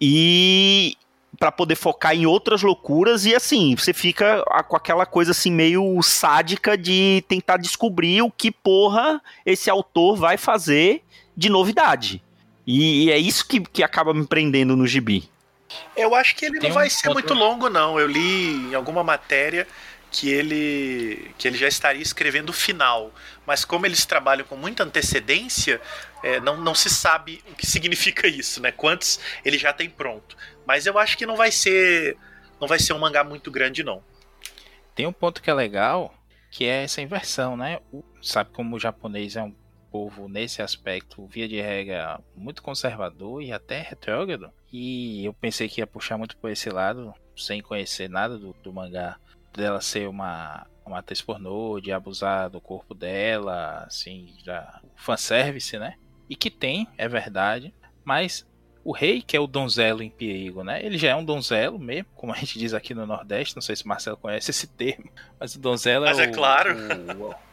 e, 0.00 0.96
para 1.38 1.52
poder 1.52 1.76
focar 1.76 2.14
em 2.14 2.26
outras 2.26 2.62
loucuras 2.62 3.26
e 3.26 3.34
assim, 3.34 3.76
você 3.76 3.92
fica 3.92 4.44
com 4.68 4.76
aquela 4.76 5.06
coisa 5.06 5.32
assim 5.32 5.50
meio 5.50 6.00
sádica 6.02 6.76
de 6.76 7.24
tentar 7.28 7.56
descobrir 7.56 8.22
o 8.22 8.30
que 8.30 8.50
porra 8.50 9.20
esse 9.44 9.68
autor 9.70 10.16
vai 10.16 10.36
fazer 10.36 11.02
de 11.36 11.48
novidade. 11.48 12.22
E, 12.66 13.04
e 13.04 13.10
é 13.10 13.18
isso 13.18 13.46
que, 13.46 13.60
que 13.60 13.82
acaba 13.82 14.12
me 14.12 14.26
prendendo 14.26 14.74
no 14.74 14.86
gibi. 14.86 15.28
Eu 15.96 16.14
acho 16.14 16.34
que 16.34 16.46
ele 16.46 16.58
Tem 16.58 16.70
não 16.70 16.74
vai 16.74 16.86
um 16.86 16.90
ser 16.90 17.08
outro... 17.08 17.22
muito 17.22 17.34
longo 17.34 17.68
não. 17.68 17.98
Eu 17.98 18.06
li 18.06 18.70
em 18.70 18.74
alguma 18.74 19.04
matéria 19.04 19.66
que 20.16 20.30
ele 20.30 21.30
que 21.36 21.46
ele 21.46 21.58
já 21.58 21.68
estaria 21.68 22.00
escrevendo 22.00 22.48
o 22.48 22.52
final, 22.54 23.12
mas 23.46 23.66
como 23.66 23.84
eles 23.84 24.06
trabalham 24.06 24.46
com 24.46 24.56
muita 24.56 24.82
antecedência, 24.82 25.78
é, 26.22 26.40
não, 26.40 26.56
não 26.56 26.74
se 26.74 26.88
sabe 26.88 27.44
o 27.50 27.54
que 27.54 27.66
significa 27.66 28.26
isso, 28.26 28.62
né? 28.62 28.72
Quantos 28.72 29.20
ele 29.44 29.58
já 29.58 29.74
tem 29.74 29.90
pronto. 29.90 30.34
Mas 30.66 30.86
eu 30.86 30.98
acho 30.98 31.18
que 31.18 31.26
não 31.26 31.36
vai 31.36 31.50
ser 31.50 32.16
não 32.58 32.66
vai 32.66 32.78
ser 32.78 32.94
um 32.94 32.98
mangá 32.98 33.22
muito 33.22 33.50
grande 33.50 33.84
não. 33.84 34.02
Tem 34.94 35.06
um 35.06 35.12
ponto 35.12 35.42
que 35.42 35.50
é 35.50 35.54
legal, 35.54 36.14
que 36.50 36.64
é 36.64 36.84
essa 36.84 37.02
inversão, 37.02 37.54
né? 37.54 37.80
O, 37.92 38.02
sabe 38.22 38.50
como 38.54 38.74
o 38.74 38.80
japonês 38.80 39.36
é 39.36 39.42
um 39.42 39.54
povo 39.90 40.30
nesse 40.30 40.62
aspecto, 40.62 41.26
via 41.26 41.46
de 41.46 41.60
regra, 41.60 42.18
muito 42.34 42.62
conservador 42.62 43.42
e 43.42 43.52
até 43.52 43.82
retrógrado. 43.82 44.50
E 44.72 45.26
eu 45.26 45.34
pensei 45.34 45.68
que 45.68 45.82
ia 45.82 45.86
puxar 45.86 46.16
muito 46.16 46.38
por 46.38 46.50
esse 46.50 46.70
lado, 46.70 47.12
sem 47.36 47.60
conhecer 47.60 48.08
nada 48.08 48.38
do, 48.38 48.54
do 48.62 48.72
mangá, 48.72 49.18
dela 49.56 49.80
ser 49.80 50.08
uma, 50.08 50.66
uma 50.84 50.98
atriz 50.98 51.20
pornô, 51.20 51.80
de 51.80 51.92
abusar 51.92 52.50
do 52.50 52.60
corpo 52.60 52.94
dela, 52.94 53.84
assim, 53.86 54.34
já 54.44 54.80
fanservice, 54.94 55.78
né? 55.78 55.94
E 56.28 56.36
que 56.36 56.50
tem, 56.50 56.88
é 56.96 57.08
verdade, 57.08 57.74
mas 58.04 58.46
o 58.86 58.92
rei, 58.92 59.20
que 59.20 59.36
é 59.36 59.40
o 59.40 59.48
donzelo 59.48 60.00
em 60.00 60.08
perigo, 60.08 60.62
né? 60.62 60.80
Ele 60.80 60.96
já 60.96 61.08
é 61.10 61.16
um 61.16 61.24
donzelo 61.24 61.76
mesmo, 61.76 62.06
como 62.14 62.32
a 62.32 62.36
gente 62.36 62.56
diz 62.56 62.72
aqui 62.72 62.94
no 62.94 63.04
Nordeste. 63.04 63.56
Não 63.56 63.60
sei 63.60 63.74
se 63.74 63.84
o 63.84 63.88
Marcelo 63.88 64.16
conhece 64.16 64.52
esse 64.52 64.68
termo, 64.68 65.10
mas 65.40 65.56
o 65.56 65.58
donzelo 65.58 66.04
mas 66.04 66.20
é, 66.20 66.26
é 66.26 66.28
o, 66.28 66.32
claro. 66.32 66.76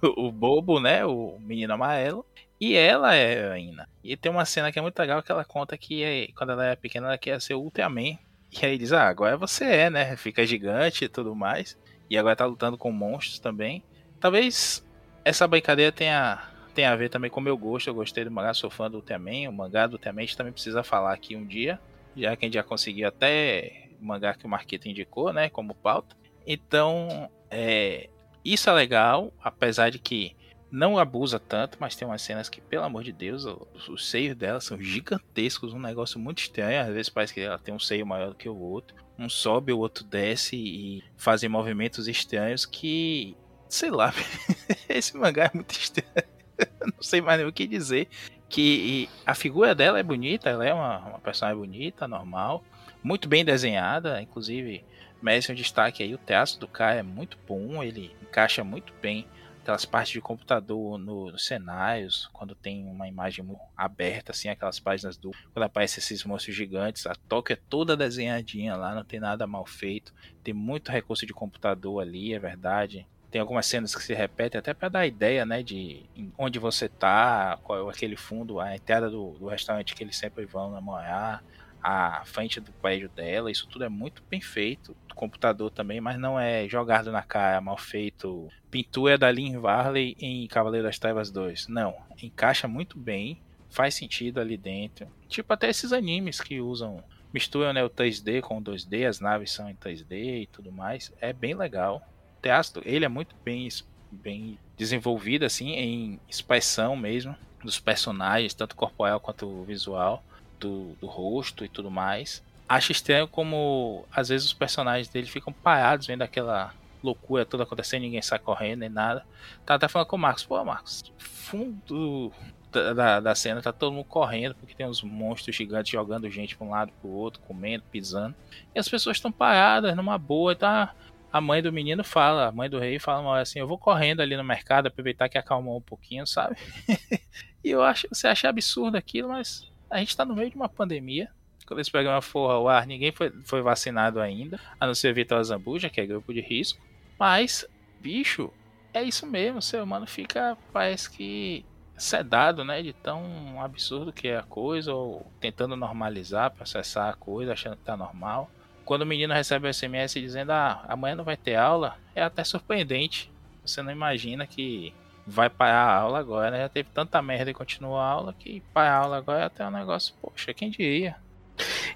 O, 0.00 0.28
o, 0.28 0.30
bobo, 0.30 0.78
né? 0.78 1.04
O 1.04 1.38
menino 1.40 1.72
amarelo. 1.72 2.24
E 2.60 2.76
ela 2.76 3.16
é 3.16 3.26
a 3.26 3.32
heroína. 3.32 3.88
E 4.04 4.16
tem 4.16 4.30
uma 4.30 4.44
cena 4.44 4.70
que 4.70 4.78
é 4.78 4.82
muito 4.82 4.96
legal 4.96 5.20
que 5.24 5.32
ela 5.32 5.44
conta 5.44 5.76
que 5.76 6.04
é, 6.04 6.28
quando 6.36 6.52
ela 6.52 6.66
é 6.66 6.76
pequena 6.76 7.08
ela 7.08 7.18
quer 7.18 7.40
ser 7.40 7.54
o 7.54 7.60
Ultraman. 7.62 8.16
E 8.52 8.66
aí 8.66 8.76
diz, 8.76 8.92
ah, 8.92 9.08
agora 9.08 9.36
você 9.36 9.64
é, 9.64 9.90
né? 9.90 10.16
Fica 10.16 10.44
gigante 10.44 11.04
e 11.04 11.08
tudo 11.08 11.34
mais. 11.34 11.78
E 12.10 12.18
agora 12.18 12.36
tá 12.36 12.44
lutando 12.44 12.76
com 12.76 12.92
monstros 12.92 13.38
também. 13.38 13.82
Talvez 14.20 14.86
essa 15.24 15.48
brincadeira 15.48 15.90
tenha 15.90 16.48
tem 16.74 16.86
a 16.86 16.96
ver 16.96 17.08
também 17.08 17.30
com 17.30 17.40
o 17.40 17.42
meu 17.42 17.56
gosto. 17.56 17.88
Eu 17.88 17.94
gostei 17.94 18.24
do 18.24 18.30
mangá, 18.30 18.54
sou 18.54 18.70
fã 18.70 18.90
do 18.90 18.96
Ultraman. 18.96 19.48
O 19.48 19.52
mangá 19.52 19.86
do 19.86 19.94
Ultraman 19.94 20.20
a 20.20 20.24
gente 20.24 20.36
também 20.36 20.52
precisa 20.52 20.82
falar 20.82 21.12
aqui 21.12 21.36
um 21.36 21.46
dia, 21.46 21.80
já 22.16 22.36
que 22.36 22.44
a 22.44 22.46
gente 22.46 22.54
já 22.54 22.62
conseguiu 22.62 23.08
até 23.08 23.88
o 24.00 24.04
mangá 24.04 24.34
que 24.34 24.46
o 24.46 24.48
Marquito 24.48 24.88
indicou, 24.88 25.32
né, 25.32 25.48
como 25.48 25.74
pauta. 25.74 26.16
Então, 26.46 27.30
é, 27.50 28.08
isso 28.44 28.68
é 28.68 28.72
legal, 28.72 29.32
apesar 29.42 29.90
de 29.90 29.98
que 29.98 30.34
não 30.72 30.98
abusa 30.98 31.38
tanto, 31.38 31.76
mas 31.78 31.94
tem 31.94 32.08
umas 32.08 32.22
cenas 32.22 32.48
que, 32.48 32.58
pelo 32.58 32.84
amor 32.84 33.04
de 33.04 33.12
Deus, 33.12 33.44
os, 33.44 33.88
os 33.90 34.08
seios 34.08 34.34
dela 34.34 34.58
são 34.58 34.80
gigantescos, 34.80 35.74
um 35.74 35.78
negócio 35.78 36.18
muito 36.18 36.38
estranho. 36.38 36.80
Às 36.80 36.94
vezes 36.94 37.08
parece 37.10 37.34
que 37.34 37.40
ela 37.40 37.58
tem 37.58 37.74
um 37.74 37.78
seio 37.78 38.06
maior 38.06 38.30
do 38.30 38.34
que 38.34 38.48
o 38.48 38.56
outro. 38.56 38.96
Um 39.18 39.28
sobe, 39.28 39.70
o 39.70 39.78
outro 39.78 40.02
desce 40.02 40.56
e 40.56 41.04
fazem 41.14 41.46
movimentos 41.46 42.08
estranhos 42.08 42.64
que, 42.64 43.36
sei 43.68 43.90
lá, 43.90 44.14
esse 44.88 45.14
mangá 45.14 45.44
é 45.44 45.50
muito 45.54 45.72
estranho. 45.72 46.26
não 46.80 47.02
sei 47.02 47.20
mais 47.20 47.38
nem 47.38 47.46
o 47.46 47.52
que 47.52 47.66
dizer. 47.66 48.08
Que 48.48 49.10
a 49.26 49.34
figura 49.34 49.74
dela 49.74 49.98
é 49.98 50.02
bonita, 50.02 50.48
ela 50.48 50.66
é 50.66 50.72
uma, 50.72 50.98
uma 51.00 51.18
personagem 51.18 51.58
bonita, 51.58 52.08
normal, 52.08 52.64
muito 53.02 53.28
bem 53.28 53.44
desenhada, 53.44 54.20
inclusive 54.20 54.84
merece 55.22 55.52
um 55.52 55.54
destaque 55.54 56.02
aí, 56.02 56.14
o 56.14 56.18
teatro 56.18 56.58
do 56.58 56.68
cara 56.68 56.96
é 56.96 57.02
muito 57.02 57.38
bom, 57.46 57.82
ele 57.82 58.14
encaixa 58.22 58.62
muito 58.64 58.92
bem 59.00 59.26
aquelas 59.62 59.84
partes 59.84 60.12
de 60.12 60.20
computador 60.20 60.98
no, 60.98 61.30
nos 61.30 61.44
cenários, 61.44 62.28
quando 62.32 62.54
tem 62.54 62.84
uma 62.84 63.08
imagem 63.08 63.48
aberta, 63.76 64.32
assim, 64.32 64.48
aquelas 64.48 64.78
páginas 64.78 65.16
do. 65.16 65.30
Quando 65.52 65.64
aparecem 65.64 66.00
esses 66.00 66.24
monstros 66.24 66.54
gigantes, 66.54 67.06
a 67.06 67.14
toca 67.14 67.52
é 67.54 67.56
toda 67.56 67.96
desenhadinha 67.96 68.76
lá, 68.76 68.94
não 68.94 69.04
tem 69.04 69.20
nada 69.20 69.46
mal 69.46 69.64
feito. 69.64 70.12
Tem 70.42 70.52
muito 70.52 70.90
recurso 70.90 71.24
de 71.24 71.32
computador 71.32 72.02
ali, 72.02 72.34
é 72.34 72.38
verdade. 72.38 73.06
Tem 73.30 73.40
algumas 73.40 73.64
cenas 73.64 73.94
que 73.94 74.02
se 74.02 74.12
repetem 74.12 74.58
até 74.58 74.74
para 74.74 74.90
dar 74.90 75.06
ideia, 75.06 75.46
né, 75.46 75.62
de 75.62 76.04
onde 76.36 76.58
você 76.58 76.86
tá, 76.86 77.58
qual 77.62 77.88
é 77.88 77.90
aquele 77.90 78.16
fundo, 78.16 78.60
a 78.60 78.74
entrada 78.76 79.08
do, 79.08 79.30
do 79.38 79.46
restaurante 79.46 79.94
que 79.94 80.04
eles 80.04 80.16
sempre 80.16 80.44
vão 80.44 80.70
namorar, 80.70 81.42
a 81.82 82.22
frente 82.24 82.60
do 82.60 82.70
prédio 82.72 83.08
dela, 83.08 83.50
isso 83.50 83.66
tudo 83.66 83.84
é 83.84 83.88
muito 83.88 84.22
bem 84.30 84.40
feito. 84.40 84.96
O 85.10 85.14
computador 85.14 85.70
também, 85.70 86.00
mas 86.00 86.18
não 86.18 86.38
é 86.38 86.68
jogado 86.68 87.10
na 87.10 87.22
cara, 87.22 87.60
mal 87.60 87.76
feito. 87.76 88.48
Pintura 88.70 89.18
da 89.18 89.30
Lynn 89.30 89.60
Varley 89.60 90.16
em 90.20 90.46
Cavaleiro 90.46 90.86
das 90.86 90.98
Trevas 90.98 91.30
2. 91.30 91.68
Não, 91.68 91.94
encaixa 92.22 92.68
muito 92.68 92.98
bem, 92.98 93.40
faz 93.68 93.94
sentido 93.94 94.40
ali 94.40 94.56
dentro. 94.56 95.06
Tipo 95.28 95.52
até 95.52 95.68
esses 95.68 95.92
animes 95.92 96.40
que 96.40 96.60
usam 96.60 97.02
misturam 97.32 97.72
né, 97.72 97.82
o 97.82 97.88
3D 97.88 98.42
com 98.42 98.58
o 98.58 98.62
2D, 98.62 99.08
as 99.08 99.18
naves 99.18 99.50
são 99.50 99.68
em 99.68 99.74
3D 99.74 100.42
e 100.42 100.46
tudo 100.46 100.70
mais. 100.70 101.12
É 101.20 101.32
bem 101.32 101.54
legal 101.54 102.06
teatro, 102.42 102.82
ele 102.84 103.04
é 103.04 103.08
muito 103.08 103.34
bem, 103.44 103.68
bem 104.10 104.58
desenvolvido, 104.76 105.44
assim, 105.44 105.70
em 105.70 106.20
expressão 106.28 106.96
mesmo 106.96 107.34
dos 107.62 107.78
personagens, 107.78 108.52
tanto 108.52 108.74
corporal 108.74 109.20
quanto 109.20 109.62
visual, 109.62 110.24
do, 110.62 110.96
do 111.00 111.06
rosto 111.06 111.64
e 111.64 111.68
tudo 111.68 111.90
mais. 111.90 112.42
Acho 112.68 112.92
estranho 112.92 113.28
como, 113.28 114.04
às 114.10 114.28
vezes, 114.28 114.46
os 114.46 114.52
personagens 114.52 115.08
dele 115.08 115.26
ficam 115.26 115.52
parados 115.52 116.06
vendo 116.06 116.22
aquela 116.22 116.72
loucura 117.02 117.44
toda 117.44 117.64
acontecendo, 117.64 118.02
ninguém 118.02 118.22
sai 118.22 118.38
correndo 118.38 118.80
nem 118.80 118.88
nada. 118.88 119.26
Tá 119.66 119.74
até 119.74 119.88
falando 119.88 120.08
com 120.08 120.16
o 120.16 120.18
Marcos, 120.18 120.44
pô, 120.44 120.64
Marcos, 120.64 121.12
fundo 121.18 122.32
da, 122.70 123.20
da, 123.20 123.34
cena 123.34 123.60
tá 123.60 123.72
todo 123.72 123.92
mundo 123.92 124.04
correndo, 124.04 124.54
porque 124.54 124.74
tem 124.74 124.86
uns 124.86 125.02
monstros 125.02 125.54
gigantes 125.54 125.92
jogando 125.92 126.30
gente 126.30 126.56
pra 126.56 126.66
um 126.66 126.70
lado 126.70 126.92
pro 127.00 127.10
outro, 127.10 127.42
comendo, 127.42 127.84
pisando. 127.90 128.34
E 128.74 128.78
as 128.78 128.88
pessoas 128.88 129.18
estão 129.18 129.30
paradas 129.30 129.94
numa 129.94 130.16
boa, 130.16 130.54
tá 130.54 130.94
a 131.30 131.40
mãe 131.40 131.62
do 131.62 131.72
menino 131.72 132.04
fala, 132.04 132.48
a 132.48 132.52
mãe 132.52 132.68
do 132.68 132.78
rei 132.78 132.98
fala 132.98 133.20
uma 133.20 133.30
hora 133.30 133.42
assim, 133.42 133.58
eu 133.58 133.66
vou 133.66 133.78
correndo 133.78 134.20
ali 134.20 134.36
no 134.36 134.44
mercado, 134.44 134.86
aproveitar 134.86 135.28
que 135.28 135.38
acalmou 135.38 135.78
um 135.78 135.82
pouquinho, 135.82 136.26
sabe? 136.26 136.56
e 137.64 137.70
eu 137.70 137.82
acho, 137.82 138.06
você 138.10 138.28
acha 138.28 138.48
absurdo 138.48 138.96
aquilo, 138.96 139.28
mas 139.30 139.66
a 139.92 139.98
gente 139.98 140.16
tá 140.16 140.24
no 140.24 140.34
meio 140.34 140.50
de 140.50 140.56
uma 140.56 140.68
pandemia. 140.68 141.28
Quando 141.66 141.80
esse 141.80 141.90
programa 141.90 142.20
for 142.20 142.50
ao 142.50 142.68
ar, 142.68 142.86
ninguém 142.86 143.12
foi, 143.12 143.30
foi 143.44 143.62
vacinado 143.62 144.20
ainda, 144.20 144.58
a 144.80 144.86
não 144.86 144.94
ser 144.94 145.14
Vitor 145.14 145.42
Zambuja, 145.44 145.88
que 145.88 146.00
é 146.00 146.06
grupo 146.06 146.34
de 146.34 146.40
risco. 146.40 146.80
Mas, 147.18 147.64
bicho, 148.00 148.50
é 148.92 149.02
isso 149.02 149.26
mesmo, 149.26 149.58
o 149.58 149.62
ser 149.62 149.80
humano 149.80 150.06
fica, 150.06 150.56
parece 150.72 151.08
que 151.08 151.64
sedado, 151.96 152.64
né, 152.64 152.82
de 152.82 152.92
tão 152.92 153.62
absurdo 153.62 154.12
que 154.12 154.26
é 154.26 154.38
a 154.38 154.42
coisa, 154.42 154.92
ou 154.92 155.24
tentando 155.40 155.76
normalizar, 155.76 156.50
processar 156.50 157.10
a 157.10 157.14
coisa, 157.14 157.52
achando 157.52 157.76
que 157.76 157.84
tá 157.84 157.96
normal 157.96 158.50
quando 158.84 159.02
o 159.02 159.06
menino 159.06 159.32
recebe 159.32 159.68
o 159.68 159.72
SMS 159.72 160.14
dizendo 160.14 160.50
ah, 160.50 160.84
amanhã 160.88 161.14
não 161.14 161.24
vai 161.24 161.36
ter 161.36 161.54
aula, 161.54 161.96
é 162.14 162.22
até 162.22 162.44
surpreendente. 162.44 163.30
Você 163.64 163.82
não 163.82 163.92
imagina 163.92 164.46
que 164.46 164.92
vai 165.26 165.48
parar 165.48 165.84
a 165.84 165.96
aula 165.96 166.18
agora, 166.18 166.50
né? 166.50 166.58
Já 166.60 166.68
teve 166.68 166.88
tanta 166.92 167.20
merda 167.22 167.50
e 167.50 167.54
continua 167.54 168.00
a 168.00 168.06
aula 168.06 168.34
que 168.38 168.62
parar 168.72 168.92
a 168.92 168.98
aula 168.98 169.16
agora 169.18 169.40
é 169.40 169.44
até 169.44 169.66
um 169.66 169.70
negócio, 169.70 170.14
poxa, 170.20 170.52
quem 170.52 170.70
diria? 170.70 171.16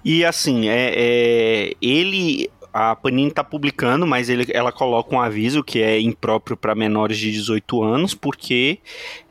E 0.05 0.23
assim, 0.23 0.69
é, 0.69 0.93
é 0.95 1.73
ele 1.81 2.49
a 2.79 2.95
Panini 2.95 3.29
está 3.29 3.43
publicando, 3.43 4.05
mas 4.05 4.29
ele, 4.29 4.45
ela 4.53 4.71
coloca 4.71 5.15
um 5.15 5.19
aviso 5.19 5.63
que 5.63 5.81
é 5.81 5.99
impróprio 5.99 6.55
para 6.55 6.75
menores 6.75 7.17
de 7.17 7.31
18 7.31 7.81
anos, 7.81 8.13
porque 8.13 8.77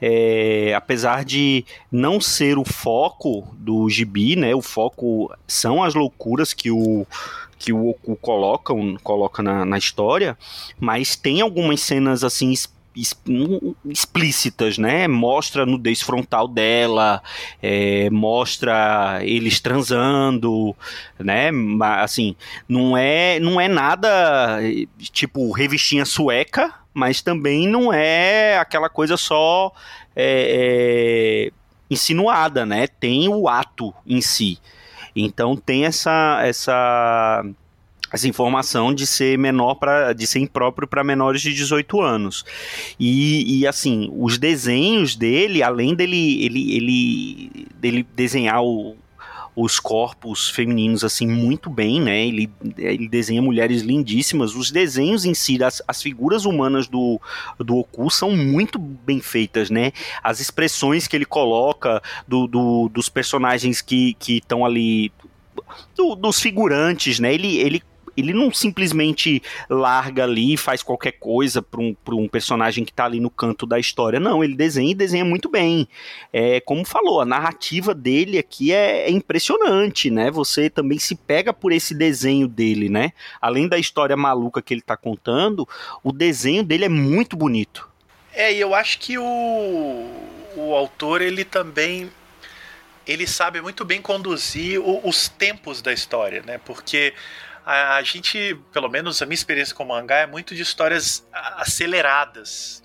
é, 0.02 0.74
apesar 0.74 1.24
de 1.24 1.64
não 1.90 2.20
ser 2.20 2.58
o 2.58 2.64
foco 2.64 3.46
do 3.56 3.88
gibi, 3.88 4.34
né, 4.34 4.52
o 4.52 4.60
foco 4.60 5.32
são 5.46 5.82
as 5.82 5.94
loucuras 5.94 6.52
que 6.52 6.72
o 6.72 7.06
que 7.58 7.72
o 7.72 7.88
Oku 7.88 8.16
coloca, 8.16 8.74
coloca 9.02 9.42
na, 9.42 9.64
na 9.64 9.78
história, 9.78 10.36
mas 10.78 11.16
tem 11.16 11.40
algumas 11.40 11.80
cenas 11.80 12.22
assim 12.22 12.52
explícitas, 13.84 14.78
né? 14.78 15.06
Mostra 15.06 15.62
a 15.62 15.66
nudez 15.66 16.00
frontal 16.00 16.48
dela, 16.48 17.22
é, 17.62 18.08
mostra 18.10 19.20
eles 19.22 19.60
transando, 19.60 20.74
né? 21.18 21.50
Assim, 22.00 22.34
não 22.68 22.96
é, 22.96 23.38
não 23.38 23.60
é 23.60 23.68
nada 23.68 24.60
tipo 25.12 25.52
revistinha 25.52 26.04
sueca, 26.04 26.72
mas 26.94 27.20
também 27.20 27.68
não 27.68 27.92
é 27.92 28.56
aquela 28.56 28.88
coisa 28.88 29.16
só 29.16 29.72
é, 30.14 31.50
é, 31.50 31.52
insinuada, 31.90 32.64
né? 32.64 32.86
Tem 32.86 33.28
o 33.28 33.48
ato 33.48 33.92
em 34.06 34.20
si. 34.22 34.58
Então 35.14 35.56
tem 35.56 35.84
essa 35.84 36.40
essa 36.42 37.44
essa 38.12 38.28
informação 38.28 38.94
de 38.94 39.06
ser 39.06 39.38
menor 39.38 39.74
para 39.74 40.12
de 40.12 40.26
ser 40.26 40.38
impróprio 40.38 40.86
para 40.86 41.02
menores 41.02 41.40
de 41.42 41.52
18 41.52 42.00
anos. 42.00 42.44
E, 42.98 43.60
e, 43.60 43.66
assim, 43.66 44.10
os 44.16 44.38
desenhos 44.38 45.16
dele, 45.16 45.62
além 45.62 45.94
dele 45.94 46.44
ele, 46.44 46.76
ele 46.76 47.66
dele 47.80 48.06
desenhar 48.14 48.62
o, 48.62 48.96
os 49.56 49.80
corpos 49.80 50.50
femininos 50.50 51.02
assim 51.02 51.26
muito 51.26 51.70
bem, 51.70 51.98
né? 51.98 52.26
Ele, 52.26 52.50
ele 52.76 53.08
desenha 53.08 53.40
mulheres 53.40 53.80
lindíssimas. 53.80 54.54
Os 54.54 54.70
desenhos 54.70 55.24
em 55.24 55.32
si, 55.32 55.62
as, 55.64 55.80
as 55.88 56.02
figuras 56.02 56.44
humanas 56.44 56.86
do, 56.86 57.18
do 57.58 57.78
Oku 57.78 58.10
são 58.10 58.36
muito 58.36 58.78
bem 58.78 59.18
feitas, 59.18 59.70
né? 59.70 59.92
As 60.22 60.40
expressões 60.40 61.08
que 61.08 61.16
ele 61.16 61.24
coloca 61.24 62.02
do, 62.28 62.46
do 62.46 62.90
dos 62.90 63.08
personagens 63.08 63.80
que 63.80 64.14
estão 64.28 64.64
ali. 64.64 65.10
Do, 65.96 66.14
dos 66.14 66.38
figurantes, 66.38 67.18
né? 67.18 67.32
Ele, 67.32 67.56
ele 67.56 67.82
ele 68.16 68.32
não 68.32 68.52
simplesmente 68.52 69.42
larga 69.68 70.24
ali 70.24 70.54
e 70.54 70.56
faz 70.56 70.82
qualquer 70.82 71.12
coisa 71.12 71.60
para 71.60 71.80
um, 71.80 71.94
um 72.12 72.28
personagem 72.28 72.84
que 72.84 72.90
está 72.90 73.04
ali 73.04 73.20
no 73.20 73.30
canto 73.30 73.66
da 73.66 73.78
história. 73.78 74.18
Não, 74.18 74.42
ele 74.42 74.54
desenha 74.54 74.90
e 74.90 74.94
desenha 74.94 75.24
muito 75.24 75.48
bem. 75.48 75.88
É, 76.32 76.60
como 76.60 76.84
falou, 76.84 77.20
a 77.20 77.26
narrativa 77.26 77.94
dele 77.94 78.38
aqui 78.38 78.72
é, 78.72 79.08
é 79.08 79.10
impressionante, 79.10 80.10
né? 80.10 80.30
Você 80.30 80.70
também 80.70 80.98
se 80.98 81.14
pega 81.14 81.52
por 81.52 81.72
esse 81.72 81.94
desenho 81.94 82.48
dele, 82.48 82.88
né? 82.88 83.12
Além 83.40 83.68
da 83.68 83.78
história 83.78 84.16
maluca 84.16 84.62
que 84.62 84.72
ele 84.72 84.80
está 84.80 84.96
contando, 84.96 85.68
o 86.02 86.12
desenho 86.12 86.62
dele 86.62 86.84
é 86.84 86.88
muito 86.88 87.36
bonito. 87.36 87.88
É, 88.32 88.52
e 88.52 88.60
eu 88.60 88.74
acho 88.74 88.98
que 88.98 89.16
o, 89.16 90.10
o 90.56 90.74
autor, 90.74 91.22
ele 91.22 91.44
também 91.44 92.10
ele 93.06 93.26
sabe 93.26 93.60
muito 93.60 93.84
bem 93.84 94.02
conduzir 94.02 94.80
o, 94.80 95.00
os 95.06 95.28
tempos 95.28 95.80
da 95.80 95.92
história, 95.92 96.42
né? 96.44 96.58
Porque 96.64 97.14
a, 97.66 97.96
a 97.96 98.02
gente, 98.04 98.54
pelo 98.72 98.88
menos 98.88 99.20
a 99.20 99.26
minha 99.26 99.34
experiência 99.34 99.74
com 99.74 99.84
mangá 99.84 100.18
é 100.18 100.26
muito 100.26 100.54
de 100.54 100.62
histórias 100.62 101.26
aceleradas. 101.32 102.80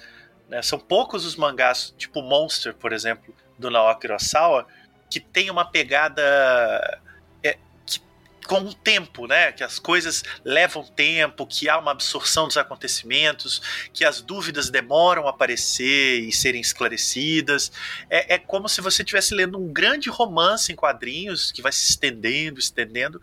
Né? 0.49 0.59
São 0.63 0.79
poucos 0.79 1.23
os 1.23 1.35
mangás, 1.35 1.93
tipo 1.95 2.23
Monster, 2.23 2.73
por 2.73 2.91
exemplo, 2.91 3.33
do 3.59 3.69
Naoki 3.69 4.07
Urasawa, 4.07 4.65
que 5.07 5.19
tem 5.19 5.51
uma 5.51 5.65
pegada 5.65 6.99
é, 7.43 7.59
que, 7.85 8.01
com 8.47 8.61
o 8.61 8.73
tempo, 8.73 9.27
né? 9.27 9.51
Que 9.51 9.63
as 9.63 9.77
coisas 9.77 10.23
levam 10.43 10.83
tempo, 10.83 11.45
que 11.45 11.69
há 11.69 11.77
uma 11.77 11.91
absorção 11.91 12.47
dos 12.47 12.57
acontecimentos, 12.57 13.61
que 13.93 14.03
as 14.03 14.19
dúvidas 14.19 14.71
demoram 14.71 15.27
a 15.27 15.29
aparecer 15.29 16.21
e 16.21 16.31
serem 16.31 16.59
esclarecidas. 16.59 17.71
É, 18.09 18.33
é 18.33 18.37
como 18.39 18.67
se 18.67 18.81
você 18.81 19.03
estivesse 19.03 19.35
lendo 19.35 19.59
um 19.59 19.71
grande 19.71 20.09
romance 20.09 20.71
em 20.71 20.75
quadrinhos 20.75 21.51
que 21.51 21.61
vai 21.61 21.71
se 21.71 21.91
estendendo, 21.91 22.59
estendendo, 22.59 23.21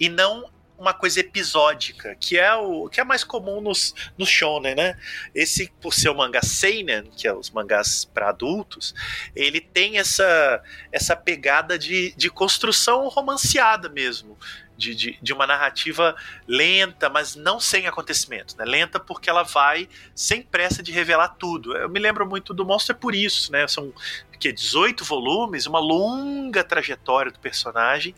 e 0.00 0.08
não 0.08 0.50
uma 0.80 0.94
coisa 0.94 1.20
episódica, 1.20 2.16
que 2.18 2.38
é 2.38 2.54
o 2.54 2.88
que 2.88 3.00
é 3.00 3.04
mais 3.04 3.22
comum 3.22 3.60
nos, 3.60 3.94
nos 4.16 4.30
shonen, 4.30 4.74
né? 4.74 4.98
Esse, 5.34 5.70
por 5.80 5.92
ser 5.92 6.08
o 6.08 6.14
mangá 6.14 6.40
seinen, 6.42 7.10
que 7.10 7.28
é 7.28 7.34
os 7.34 7.50
mangás 7.50 8.06
para 8.06 8.30
adultos, 8.30 8.94
ele 9.36 9.60
tem 9.60 9.98
essa, 9.98 10.62
essa 10.90 11.14
pegada 11.14 11.78
de, 11.78 12.14
de 12.16 12.30
construção 12.30 13.06
romanceada 13.08 13.88
mesmo. 13.90 14.38
De, 14.76 14.94
de, 14.94 15.18
de, 15.20 15.34
uma 15.34 15.46
narrativa 15.46 16.16
lenta, 16.48 17.10
mas 17.10 17.36
não 17.36 17.60
sem 17.60 17.86
acontecimentos. 17.86 18.54
Né? 18.54 18.64
Lenta 18.64 18.98
porque 18.98 19.28
ela 19.28 19.42
vai 19.42 19.86
sem 20.14 20.40
pressa 20.40 20.82
de 20.82 20.90
revelar 20.90 21.36
tudo. 21.38 21.76
Eu 21.76 21.86
me 21.90 22.00
lembro 22.00 22.26
muito 22.26 22.54
do 22.54 22.64
Monster 22.64 22.96
por 22.96 23.14
isso, 23.14 23.52
né? 23.52 23.68
São 23.68 23.92
que 24.38 24.50
18 24.50 25.04
volumes, 25.04 25.66
uma 25.66 25.78
longa 25.78 26.64
trajetória 26.64 27.30
do 27.30 27.38
personagem 27.38 28.14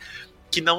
que 0.53 0.61
não, 0.61 0.79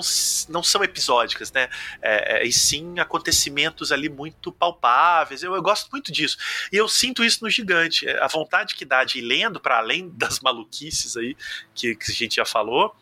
não 0.50 0.62
são 0.62 0.84
episódicas, 0.84 1.52
né? 1.52 1.68
É, 2.00 2.38
é, 2.38 2.48
e 2.48 2.54
sim 2.54 3.00
acontecimentos 3.00 3.92
ali 3.92 4.08
muito 4.08 4.52
palpáveis. 4.52 5.42
Eu, 5.42 5.56
eu, 5.56 5.62
gosto 5.64 5.90
muito 5.92 6.12
disso. 6.12 6.38
E 6.72 6.78
eu 6.78 6.88
sinto 6.88 7.24
isso 7.24 7.44
no 7.44 7.50
Gigante. 7.50 8.08
A 8.08 8.28
vontade 8.28 8.76
que 8.76 8.86
dá 8.86 9.04
de 9.04 9.18
ir 9.18 9.24
lendo, 9.24 9.60
para 9.60 9.80
além 9.80 10.10
das 10.16 10.40
maluquices 10.40 11.18
aí 11.18 11.36
que, 11.74 11.96
que 11.96 12.12
a 12.12 12.16
gente 12.16 12.36
já 12.36 12.46
falou, 12.46 12.96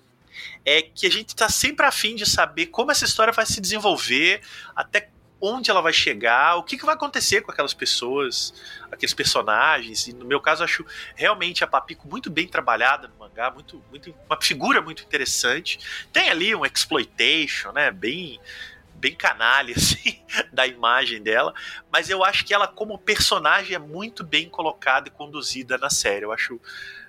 é 0.65 0.81
que 0.81 1.05
a 1.05 1.11
gente 1.11 1.29
está 1.29 1.49
sempre 1.49 1.85
afim 1.85 2.15
de 2.15 2.25
saber 2.25 2.67
como 2.67 2.89
essa 2.89 3.03
história 3.03 3.33
vai 3.33 3.45
se 3.45 3.59
desenvolver, 3.59 4.41
até 4.73 5.09
onde 5.41 5.71
ela 5.71 5.81
vai 5.81 5.91
chegar, 5.91 6.55
o 6.57 6.63
que, 6.63 6.77
que 6.77 6.85
vai 6.85 6.93
acontecer 6.93 7.41
com 7.41 7.51
aquelas 7.51 7.73
pessoas, 7.73 8.53
aqueles 8.91 9.13
personagens. 9.13 10.07
E 10.07 10.13
no 10.13 10.23
meu 10.23 10.39
caso, 10.39 10.63
acho 10.63 10.85
realmente 11.15 11.63
a 11.63 11.67
Papiko 11.67 12.07
muito 12.07 12.29
bem 12.29 12.47
trabalhada 12.47 13.07
no 13.07 13.15
mangá, 13.17 13.49
muito, 13.49 13.83
muito, 13.89 14.13
uma 14.29 14.39
figura 14.39 14.81
muito 14.81 15.03
interessante. 15.03 15.79
Tem 16.13 16.29
ali 16.29 16.53
um 16.53 16.63
exploitation, 16.65 17.71
né? 17.71 17.89
Bem 17.89 18.39
bem 18.93 19.15
canalha, 19.15 19.73
assim, 19.75 20.21
da 20.53 20.67
imagem 20.67 21.23
dela, 21.23 21.55
mas 21.91 22.07
eu 22.07 22.23
acho 22.23 22.45
que 22.45 22.53
ela, 22.53 22.67
como 22.67 22.99
personagem, 22.99 23.75
é 23.75 23.79
muito 23.79 24.23
bem 24.23 24.47
colocada 24.47 25.07
e 25.07 25.11
conduzida 25.11 25.75
na 25.79 25.89
série. 25.89 26.23
Eu 26.23 26.31
acho, 26.31 26.61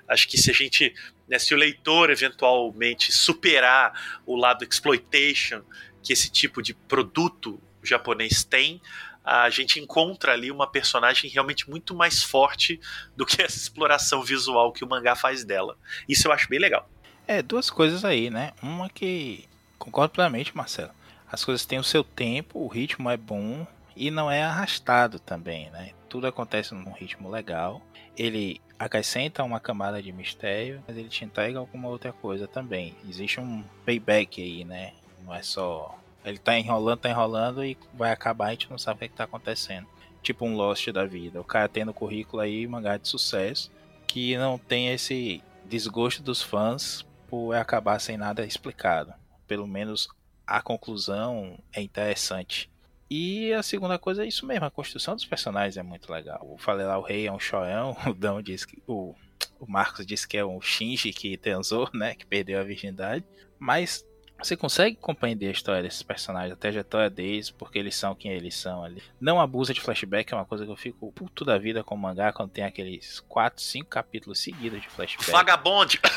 acho 0.08 0.26
que 0.26 0.38
se 0.38 0.50
a 0.50 0.54
gente, 0.54 0.94
né, 1.28 1.38
se 1.38 1.54
o 1.54 1.58
leitor 1.58 2.08
eventualmente 2.08 3.12
superar 3.12 4.22
o 4.24 4.34
lado 4.36 4.64
exploitation 4.64 5.62
que 6.02 6.14
esse 6.14 6.30
tipo 6.30 6.62
de 6.62 6.72
produto 6.72 7.62
japonês 7.82 8.44
tem, 8.44 8.80
a 9.24 9.48
gente 9.50 9.78
encontra 9.78 10.32
ali 10.32 10.50
uma 10.50 10.66
personagem 10.66 11.30
realmente 11.30 11.68
muito 11.70 11.94
mais 11.94 12.22
forte 12.22 12.80
do 13.16 13.24
que 13.24 13.40
essa 13.40 13.56
exploração 13.56 14.22
visual 14.22 14.72
que 14.72 14.84
o 14.84 14.88
mangá 14.88 15.14
faz 15.14 15.44
dela. 15.44 15.76
Isso 16.08 16.26
eu 16.26 16.32
acho 16.32 16.48
bem 16.48 16.58
legal. 16.58 16.88
É, 17.26 17.40
duas 17.40 17.70
coisas 17.70 18.04
aí, 18.04 18.30
né? 18.30 18.52
Uma 18.60 18.88
que 18.88 19.48
concordo 19.78 20.12
plenamente, 20.12 20.56
Marcelo. 20.56 20.90
As 21.30 21.44
coisas 21.44 21.64
têm 21.64 21.78
o 21.78 21.84
seu 21.84 22.02
tempo, 22.04 22.58
o 22.58 22.68
ritmo 22.68 23.08
é 23.08 23.16
bom 23.16 23.66
e 23.96 24.10
não 24.10 24.30
é 24.30 24.42
arrastado 24.42 25.18
também, 25.18 25.70
né? 25.70 25.92
Tudo 26.08 26.26
acontece 26.26 26.74
num 26.74 26.92
ritmo 26.92 27.30
legal. 27.30 27.80
Ele 28.16 28.60
acrescenta 28.78 29.44
uma 29.44 29.60
camada 29.60 30.02
de 30.02 30.12
mistério, 30.12 30.82
mas 30.86 30.96
ele 30.96 31.08
te 31.08 31.24
entrega 31.24 31.58
alguma 31.58 31.88
outra 31.88 32.12
coisa 32.12 32.48
também. 32.48 32.94
Existe 33.08 33.40
um 33.40 33.64
payback 33.86 34.42
aí, 34.42 34.64
né? 34.64 34.92
Não 35.24 35.32
é 35.32 35.42
só 35.42 35.96
ele 36.24 36.38
tá 36.38 36.58
enrolando, 36.58 37.00
tá 37.00 37.10
enrolando 37.10 37.64
e 37.64 37.76
vai 37.94 38.12
acabar, 38.12 38.46
a 38.46 38.50
gente 38.50 38.70
não 38.70 38.78
sabe 38.78 38.96
o 38.96 38.98
que, 39.00 39.04
é 39.04 39.08
que 39.08 39.14
tá 39.14 39.24
acontecendo. 39.24 39.86
Tipo 40.22 40.44
um 40.44 40.54
Lost 40.54 40.88
da 40.90 41.04
vida. 41.04 41.40
O 41.40 41.44
cara 41.44 41.68
tendo 41.68 41.92
currículo 41.92 42.40
aí, 42.40 42.66
mangá 42.66 42.96
de 42.96 43.08
sucesso, 43.08 43.70
que 44.06 44.36
não 44.36 44.56
tem 44.56 44.88
esse 44.88 45.42
desgosto 45.64 46.22
dos 46.22 46.40
fãs 46.40 47.04
por 47.28 47.54
acabar 47.54 47.98
sem 47.98 48.16
nada 48.16 48.44
explicado. 48.44 49.12
Pelo 49.48 49.66
menos 49.66 50.08
a 50.46 50.60
conclusão 50.62 51.58
é 51.72 51.80
interessante. 51.80 52.70
E 53.10 53.52
a 53.52 53.62
segunda 53.62 53.98
coisa 53.98 54.24
é 54.24 54.28
isso 54.28 54.46
mesmo, 54.46 54.64
a 54.64 54.70
construção 54.70 55.14
dos 55.14 55.24
personagens 55.24 55.76
é 55.76 55.82
muito 55.82 56.10
legal. 56.10 56.40
O 56.50 56.56
falei 56.56 56.86
lá, 56.86 56.98
o 56.98 57.02
rei 57.02 57.26
é 57.26 57.32
um 57.32 57.38
choião, 57.38 57.96
o 58.06 58.14
Dão 58.14 58.40
diz 58.40 58.64
que. 58.64 58.82
O, 58.86 59.14
o 59.58 59.70
Marcos 59.70 60.06
disse 60.06 60.26
que 60.26 60.36
é 60.36 60.44
um 60.44 60.60
Shinji 60.60 61.12
que 61.12 61.36
transou, 61.36 61.88
né? 61.92 62.14
Que 62.14 62.24
perdeu 62.24 62.58
a 62.58 62.64
virgindade. 62.64 63.24
Mas 63.58 64.04
você 64.42 64.56
consegue 64.56 64.96
compreender 64.96 65.48
a 65.48 65.52
história 65.52 65.82
desses 65.82 66.02
personagens, 66.02 66.52
a 66.52 66.56
trajetória 66.56 67.08
deles, 67.08 67.50
porque 67.50 67.78
eles 67.78 67.94
são 67.94 68.14
quem 68.14 68.32
eles 68.32 68.54
são 68.54 68.84
ali. 68.84 69.02
Não 69.20 69.40
abusa 69.40 69.72
de 69.72 69.80
flashback, 69.80 70.32
é 70.32 70.36
uma 70.36 70.44
coisa 70.44 70.64
que 70.64 70.70
eu 70.70 70.76
fico 70.76 71.12
puto 71.12 71.44
da 71.44 71.58
vida 71.58 71.84
com 71.84 71.94
o 71.94 71.98
mangá 71.98 72.32
quando 72.32 72.50
tem 72.50 72.64
aqueles 72.64 73.20
4, 73.28 73.62
5 73.62 73.88
capítulos 73.88 74.38
seguidos 74.40 74.80
de 74.80 74.88
flashback. 74.88 75.30
Vagabonde! 75.30 76.00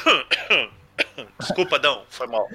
Desculpa, 1.40 1.78
Dão, 1.78 2.04
foi 2.10 2.28
mal. 2.28 2.48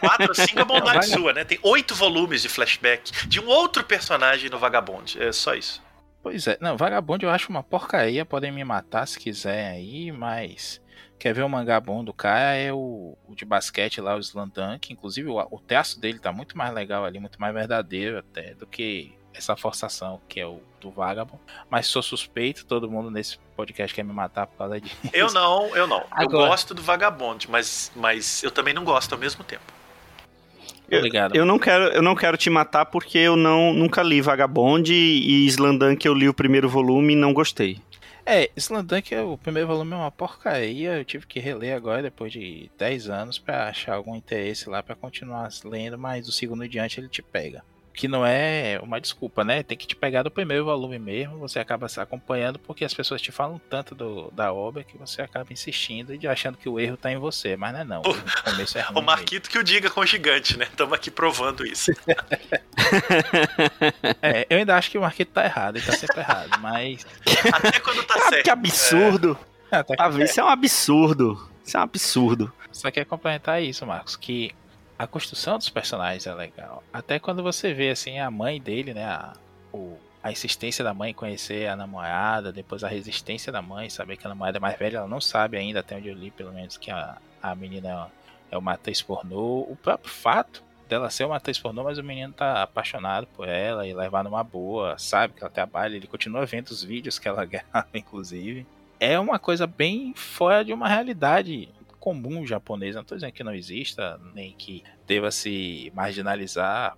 4, 0.00 0.34
5 0.34 0.60
é 0.60 0.64
bondade 0.64 1.06
sua, 1.06 1.32
né? 1.32 1.44
Tem 1.44 1.58
8 1.62 1.94
volumes 1.94 2.42
de 2.42 2.48
flashback 2.48 3.26
de 3.26 3.40
um 3.40 3.46
outro 3.46 3.82
personagem 3.84 4.50
no 4.50 4.58
Vagabonde. 4.58 5.22
É 5.22 5.32
só 5.32 5.54
isso. 5.54 5.82
Pois 6.22 6.46
é, 6.46 6.58
não, 6.60 6.76
Vagabonde 6.76 7.24
eu 7.24 7.30
acho 7.30 7.48
uma 7.48 7.62
porcaria, 7.62 8.24
podem 8.24 8.52
me 8.52 8.64
matar 8.64 9.06
se 9.06 9.18
quiser 9.18 9.70
aí, 9.70 10.12
mas 10.12 10.80
Quer 11.18 11.34
ver 11.34 11.42
o 11.42 11.48
mangá 11.48 11.80
bom 11.80 12.04
do 12.04 12.12
cara 12.12 12.54
é 12.54 12.72
o, 12.72 13.16
o 13.26 13.34
de 13.34 13.44
basquete 13.44 14.00
lá, 14.00 14.14
o 14.16 14.20
Slandunk. 14.20 14.92
Inclusive, 14.92 15.28
o, 15.28 15.38
o 15.50 15.58
traço 15.58 16.00
dele 16.00 16.18
tá 16.18 16.32
muito 16.32 16.56
mais 16.56 16.72
legal 16.72 17.04
ali, 17.04 17.18
muito 17.18 17.40
mais 17.40 17.52
verdadeiro 17.52 18.18
até 18.18 18.54
do 18.54 18.66
que 18.66 19.12
essa 19.34 19.56
forçação 19.56 20.20
que 20.28 20.40
é 20.40 20.46
o 20.46 20.60
do 20.80 20.90
Vagabond. 20.90 21.40
Mas 21.70 21.86
sou 21.86 22.02
suspeito, 22.02 22.66
todo 22.66 22.90
mundo 22.90 23.10
nesse 23.10 23.38
podcast 23.56 23.94
quer 23.94 24.04
me 24.04 24.12
matar 24.12 24.46
por 24.46 24.58
causa 24.58 24.80
disso. 24.80 24.96
Eu 25.12 25.32
não, 25.32 25.74
eu 25.76 25.86
não. 25.86 26.04
Agora, 26.10 26.44
eu 26.44 26.48
gosto 26.48 26.74
do 26.74 26.82
Vagabond, 26.82 27.50
mas, 27.50 27.90
mas 27.96 28.42
eu 28.42 28.50
também 28.50 28.74
não 28.74 28.84
gosto 28.84 29.12
ao 29.12 29.18
mesmo 29.18 29.42
tempo. 29.44 29.62
Eu, 30.90 30.98
Obrigado. 31.00 31.36
eu 31.36 31.44
não 31.44 31.58
quero, 31.58 31.84
eu 31.88 32.02
não 32.02 32.14
quero 32.14 32.36
te 32.38 32.48
matar 32.48 32.86
porque 32.86 33.18
eu 33.18 33.36
não 33.36 33.74
nunca 33.74 34.02
li 34.02 34.22
Vagabond 34.22 34.90
e 34.90 35.46
Slandunk 35.46 36.06
eu 36.06 36.14
li 36.14 36.28
o 36.28 36.32
primeiro 36.32 36.68
volume 36.68 37.12
e 37.12 37.16
não 37.16 37.34
gostei. 37.34 37.78
É, 38.30 38.50
Slandunk, 38.56 39.14
o 39.16 39.38
primeiro 39.38 39.66
volume 39.68 39.94
é 39.94 39.96
uma 39.96 40.10
porcaria. 40.10 40.98
Eu 40.98 41.04
tive 41.04 41.26
que 41.26 41.40
reler 41.40 41.74
agora, 41.74 42.02
depois 42.02 42.30
de 42.30 42.70
10 42.76 43.08
anos, 43.08 43.38
pra 43.38 43.68
achar 43.68 43.94
algum 43.94 44.14
interesse 44.14 44.68
lá 44.68 44.82
pra 44.82 44.94
continuar 44.94 45.48
lendo, 45.64 45.96
mas 45.96 46.26
do 46.26 46.32
segundo 46.32 46.62
em 46.62 46.68
diante 46.68 47.00
ele 47.00 47.08
te 47.08 47.22
pega. 47.22 47.64
Que 47.98 48.06
não 48.06 48.24
é 48.24 48.78
uma 48.80 49.00
desculpa, 49.00 49.42
né? 49.42 49.64
Tem 49.64 49.76
que 49.76 49.84
te 49.84 49.96
pegar 49.96 50.22
do 50.22 50.30
primeiro 50.30 50.64
volume 50.64 51.00
mesmo, 51.00 51.36
você 51.36 51.58
acaba 51.58 51.88
se 51.88 51.98
acompanhando 51.98 52.56
porque 52.56 52.84
as 52.84 52.94
pessoas 52.94 53.20
te 53.20 53.32
falam 53.32 53.60
tanto 53.68 53.92
do, 53.92 54.30
da 54.30 54.52
obra 54.52 54.84
que 54.84 54.96
você 54.96 55.20
acaba 55.20 55.52
insistindo 55.52 56.14
e 56.14 56.28
achando 56.28 56.56
que 56.56 56.68
o 56.68 56.78
erro 56.78 56.96
tá 56.96 57.10
em 57.10 57.16
você, 57.18 57.56
mas 57.56 57.72
não 57.72 57.80
é 57.80 57.84
não. 57.84 58.00
O 58.02 58.42
começo 58.44 58.78
é 58.78 58.82
ruim 58.86 59.00
O 59.00 59.02
Marquito 59.02 59.50
que 59.50 59.58
o 59.58 59.64
diga 59.64 59.90
com 59.90 60.00
o 60.00 60.06
gigante, 60.06 60.56
né? 60.56 60.66
Estamos 60.66 60.92
aqui 60.94 61.10
provando 61.10 61.66
isso. 61.66 61.90
mesmo. 62.06 62.22
É, 64.22 64.46
eu 64.48 64.58
ainda 64.58 64.76
acho 64.76 64.90
que 64.92 64.98
o 64.98 65.00
Marquito 65.00 65.32
tá 65.32 65.44
errado, 65.44 65.76
ele 65.76 65.84
tá 65.84 65.92
sempre 65.92 66.20
errado, 66.20 66.56
mas... 66.60 67.04
Até 67.52 67.80
quando 67.80 68.04
tá 68.04 68.14
Ah, 68.16 68.28
certo. 68.28 68.44
que 68.44 68.50
absurdo! 68.50 69.36
Até 69.70 69.94
Ah, 69.98 70.08
isso 70.22 70.40
é 70.40 70.44
um 70.44 70.48
absurdo. 70.48 71.50
Isso 71.64 71.76
é 71.76 71.80
um 71.80 71.82
absurdo. 71.82 72.52
Só 72.70 72.90
quer 72.92 73.04
complementar 73.04 73.60
isso, 73.62 73.84
Marcos, 73.84 74.14
que 74.16 74.52
a 74.98 75.06
construção 75.06 75.56
dos 75.56 75.70
personagens 75.70 76.26
é 76.26 76.34
legal. 76.34 76.82
Até 76.92 77.18
quando 77.20 77.42
você 77.42 77.72
vê 77.72 77.90
assim 77.90 78.18
a 78.18 78.30
mãe 78.30 78.60
dele, 78.60 78.92
né, 78.92 79.04
a, 79.04 79.32
o, 79.72 79.96
a 80.22 80.32
insistência 80.32 80.84
da 80.84 80.92
mãe 80.92 81.12
em 81.12 81.14
conhecer 81.14 81.68
a 81.68 81.76
namorada, 81.76 82.52
depois 82.52 82.82
a 82.82 82.88
resistência 82.88 83.52
da 83.52 83.62
mãe, 83.62 83.88
saber 83.88 84.16
que 84.16 84.26
a 84.26 84.28
namorada 84.28 84.58
é 84.58 84.60
mais 84.60 84.76
velha, 84.76 84.98
ela 84.98 85.08
não 85.08 85.20
sabe 85.20 85.56
ainda, 85.56 85.80
até 85.80 85.96
onde 85.96 86.08
eu 86.08 86.14
li, 86.14 86.32
pelo 86.32 86.52
menos, 86.52 86.76
que 86.76 86.90
a, 86.90 87.16
a 87.40 87.54
menina 87.54 88.10
é 88.50 88.58
uma 88.58 88.72
atriz 88.72 89.00
pornô. 89.00 89.60
O 89.68 89.78
próprio 89.80 90.10
fato 90.10 90.64
dela 90.88 91.10
ser 91.10 91.24
uma 91.24 91.36
atriz 91.36 91.58
pornô, 91.58 91.84
mas 91.84 91.98
o 91.98 92.02
menino 92.02 92.32
tá 92.32 92.62
apaixonado 92.62 93.28
por 93.28 93.46
ela 93.48 93.86
e 93.86 93.94
levar 93.94 94.24
numa 94.24 94.42
boa, 94.42 94.98
sabe 94.98 95.34
que 95.34 95.44
ela 95.44 95.50
trabalha, 95.50 95.94
ele 95.94 96.08
continua 96.08 96.44
vendo 96.44 96.68
os 96.68 96.82
vídeos 96.82 97.20
que 97.20 97.28
ela 97.28 97.44
grava, 97.46 97.88
inclusive. 97.94 98.66
É 98.98 99.16
uma 99.16 99.38
coisa 99.38 99.64
bem 99.64 100.12
fora 100.16 100.64
de 100.64 100.72
uma 100.72 100.88
realidade 100.88 101.68
comum 102.08 102.46
japonesa. 102.46 102.98
Não 103.00 103.04
tô 103.04 103.14
dizendo 103.14 103.32
que 103.32 103.44
não 103.44 103.54
exista, 103.54 104.18
nem 104.34 104.52
que 104.54 104.82
deva 105.06 105.30
se 105.30 105.92
marginalizar. 105.94 106.96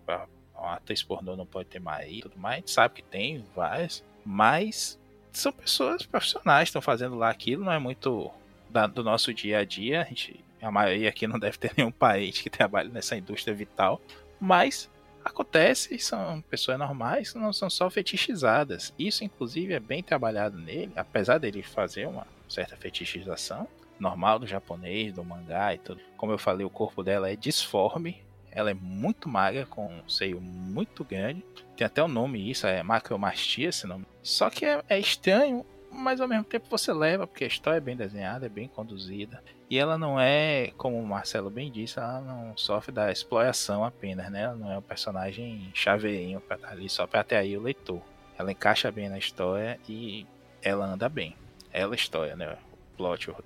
Uma 0.54 0.74
atriz 0.74 1.02
pornô 1.02 1.34
não 1.36 1.46
pode 1.46 1.68
ter 1.68 1.80
marido, 1.80 2.28
tudo 2.28 2.38
mais. 2.38 2.62
A 2.64 2.68
sabe 2.68 2.94
que 2.96 3.02
tem 3.02 3.44
várias, 3.56 4.04
mas 4.24 5.00
são 5.32 5.52
pessoas 5.52 6.04
profissionais 6.06 6.68
estão 6.68 6.80
fazendo 6.80 7.16
lá 7.16 7.28
aquilo. 7.28 7.64
Não 7.64 7.72
é 7.72 7.78
muito 7.78 8.30
da- 8.68 8.86
do 8.86 9.02
nosso 9.02 9.34
dia 9.34 9.58
a 9.58 9.64
dia. 9.64 10.02
A, 10.02 10.04
gente, 10.04 10.44
a 10.62 10.70
maioria 10.70 11.08
aqui 11.08 11.26
não 11.26 11.38
deve 11.40 11.58
ter 11.58 11.72
nenhum 11.76 11.90
parente 11.90 12.42
que 12.42 12.50
trabalhe 12.50 12.88
nessa 12.88 13.16
indústria 13.16 13.52
vital, 13.54 14.00
mas 14.40 14.88
acontece. 15.24 15.98
São 15.98 16.40
pessoas 16.42 16.78
normais, 16.78 17.34
não 17.34 17.52
são 17.52 17.68
só 17.68 17.90
fetichizadas. 17.90 18.94
Isso, 18.98 19.24
inclusive, 19.24 19.72
é 19.74 19.80
bem 19.80 20.02
trabalhado 20.04 20.56
nele, 20.56 20.92
apesar 20.94 21.38
dele 21.38 21.62
fazer 21.62 22.06
uma 22.06 22.26
certa 22.48 22.76
fetichização 22.76 23.66
normal 24.00 24.38
do 24.38 24.46
japonês, 24.46 25.12
do 25.12 25.24
mangá 25.24 25.74
e 25.74 25.78
tudo. 25.78 26.00
Como 26.16 26.32
eu 26.32 26.38
falei, 26.38 26.64
o 26.64 26.70
corpo 26.70 27.02
dela 27.02 27.30
é 27.30 27.36
disforme. 27.36 28.18
Ela 28.50 28.72
é 28.72 28.74
muito 28.74 29.28
magra, 29.28 29.64
com 29.66 29.86
um 29.86 30.08
seio 30.08 30.40
muito 30.40 31.04
grande. 31.04 31.44
Tem 31.76 31.86
até 31.86 32.02
o 32.02 32.08
nome 32.08 32.50
isso, 32.50 32.66
é 32.66 32.82
macromastia 32.82 33.68
esse 33.68 33.86
nome. 33.86 34.04
Só 34.22 34.50
que 34.50 34.64
é, 34.64 34.82
é 34.88 34.98
estranho, 34.98 35.64
mas 35.90 36.20
ao 36.20 36.26
mesmo 36.26 36.44
tempo 36.44 36.66
você 36.68 36.92
leva, 36.92 37.26
porque 37.26 37.44
a 37.44 37.46
história 37.46 37.78
é 37.78 37.80
bem 37.80 37.96
desenhada, 37.96 38.46
é 38.46 38.48
bem 38.48 38.66
conduzida. 38.66 39.42
E 39.68 39.78
ela 39.78 39.96
não 39.96 40.18
é, 40.18 40.72
como 40.76 40.98
o 40.98 41.06
Marcelo 41.06 41.48
bem 41.48 41.70
disse, 41.70 41.98
ela 41.98 42.20
não 42.20 42.56
sofre 42.56 42.90
da 42.90 43.12
exploração 43.12 43.84
apenas, 43.84 44.28
né? 44.28 44.42
Ela 44.42 44.56
não 44.56 44.72
é 44.72 44.78
um 44.78 44.82
personagem 44.82 45.70
chaveirinho 45.72 46.40
pra 46.40 46.56
estar 46.56 46.70
ali 46.70 46.88
só 46.88 47.06
pra 47.06 47.20
atrair 47.20 47.56
o 47.56 47.62
leitor. 47.62 48.02
Ela 48.36 48.50
encaixa 48.50 48.90
bem 48.90 49.08
na 49.08 49.18
história 49.18 49.78
e 49.88 50.26
ela 50.60 50.86
anda 50.86 51.08
bem. 51.08 51.36
Ela 51.72 51.94
história, 51.94 52.34
né? 52.34 52.56
O 52.92 52.96
plot, 52.96 53.30
o 53.30 53.36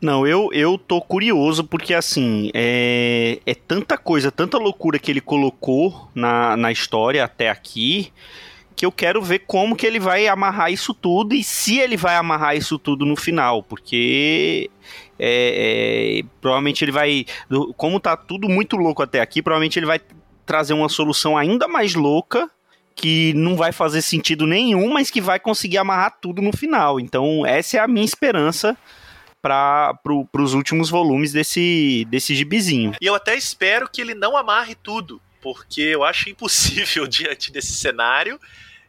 Não, 0.00 0.26
eu, 0.26 0.50
eu 0.52 0.78
tô 0.78 1.00
curioso 1.00 1.64
porque, 1.64 1.94
assim, 1.94 2.50
é, 2.54 3.40
é 3.46 3.54
tanta 3.54 3.96
coisa, 3.96 4.30
tanta 4.30 4.58
loucura 4.58 4.98
que 4.98 5.10
ele 5.10 5.20
colocou 5.20 6.08
na, 6.14 6.56
na 6.56 6.70
história 6.70 7.24
até 7.24 7.48
aqui, 7.48 8.12
que 8.74 8.84
eu 8.84 8.92
quero 8.92 9.22
ver 9.22 9.40
como 9.40 9.74
que 9.74 9.86
ele 9.86 9.98
vai 9.98 10.28
amarrar 10.28 10.70
isso 10.70 10.92
tudo 10.92 11.34
e 11.34 11.42
se 11.42 11.78
ele 11.78 11.96
vai 11.96 12.16
amarrar 12.16 12.56
isso 12.56 12.78
tudo 12.78 13.06
no 13.06 13.16
final, 13.16 13.62
porque 13.62 14.70
é, 15.18 16.20
é, 16.20 16.24
provavelmente 16.40 16.84
ele 16.84 16.92
vai, 16.92 17.24
como 17.76 17.98
tá 17.98 18.16
tudo 18.16 18.48
muito 18.48 18.76
louco 18.76 19.02
até 19.02 19.20
aqui, 19.20 19.40
provavelmente 19.40 19.78
ele 19.78 19.86
vai 19.86 20.00
trazer 20.44 20.74
uma 20.74 20.90
solução 20.90 21.36
ainda 21.36 21.66
mais 21.66 21.94
louca 21.94 22.50
que 22.94 23.34
não 23.34 23.56
vai 23.56 23.72
fazer 23.72 24.00
sentido 24.00 24.46
nenhum, 24.46 24.90
mas 24.90 25.10
que 25.10 25.20
vai 25.20 25.38
conseguir 25.38 25.76
amarrar 25.76 26.16
tudo 26.20 26.40
no 26.40 26.56
final. 26.56 26.98
Então, 26.98 27.44
essa 27.44 27.76
é 27.76 27.80
a 27.80 27.86
minha 27.86 28.04
esperança 28.04 28.76
para 29.46 29.94
pro, 30.02 30.28
os 30.34 30.54
últimos 30.54 30.90
volumes 30.90 31.30
desse, 31.32 32.04
desse 32.10 32.34
gibizinho. 32.34 32.94
E 33.00 33.06
eu 33.06 33.14
até 33.14 33.36
espero 33.36 33.88
que 33.88 34.00
ele 34.00 34.12
não 34.12 34.36
amarre 34.36 34.74
tudo, 34.74 35.22
porque 35.40 35.80
eu 35.82 36.02
acho 36.02 36.28
impossível 36.28 37.06
diante 37.08 37.52
desse 37.52 37.72
cenário. 37.72 38.40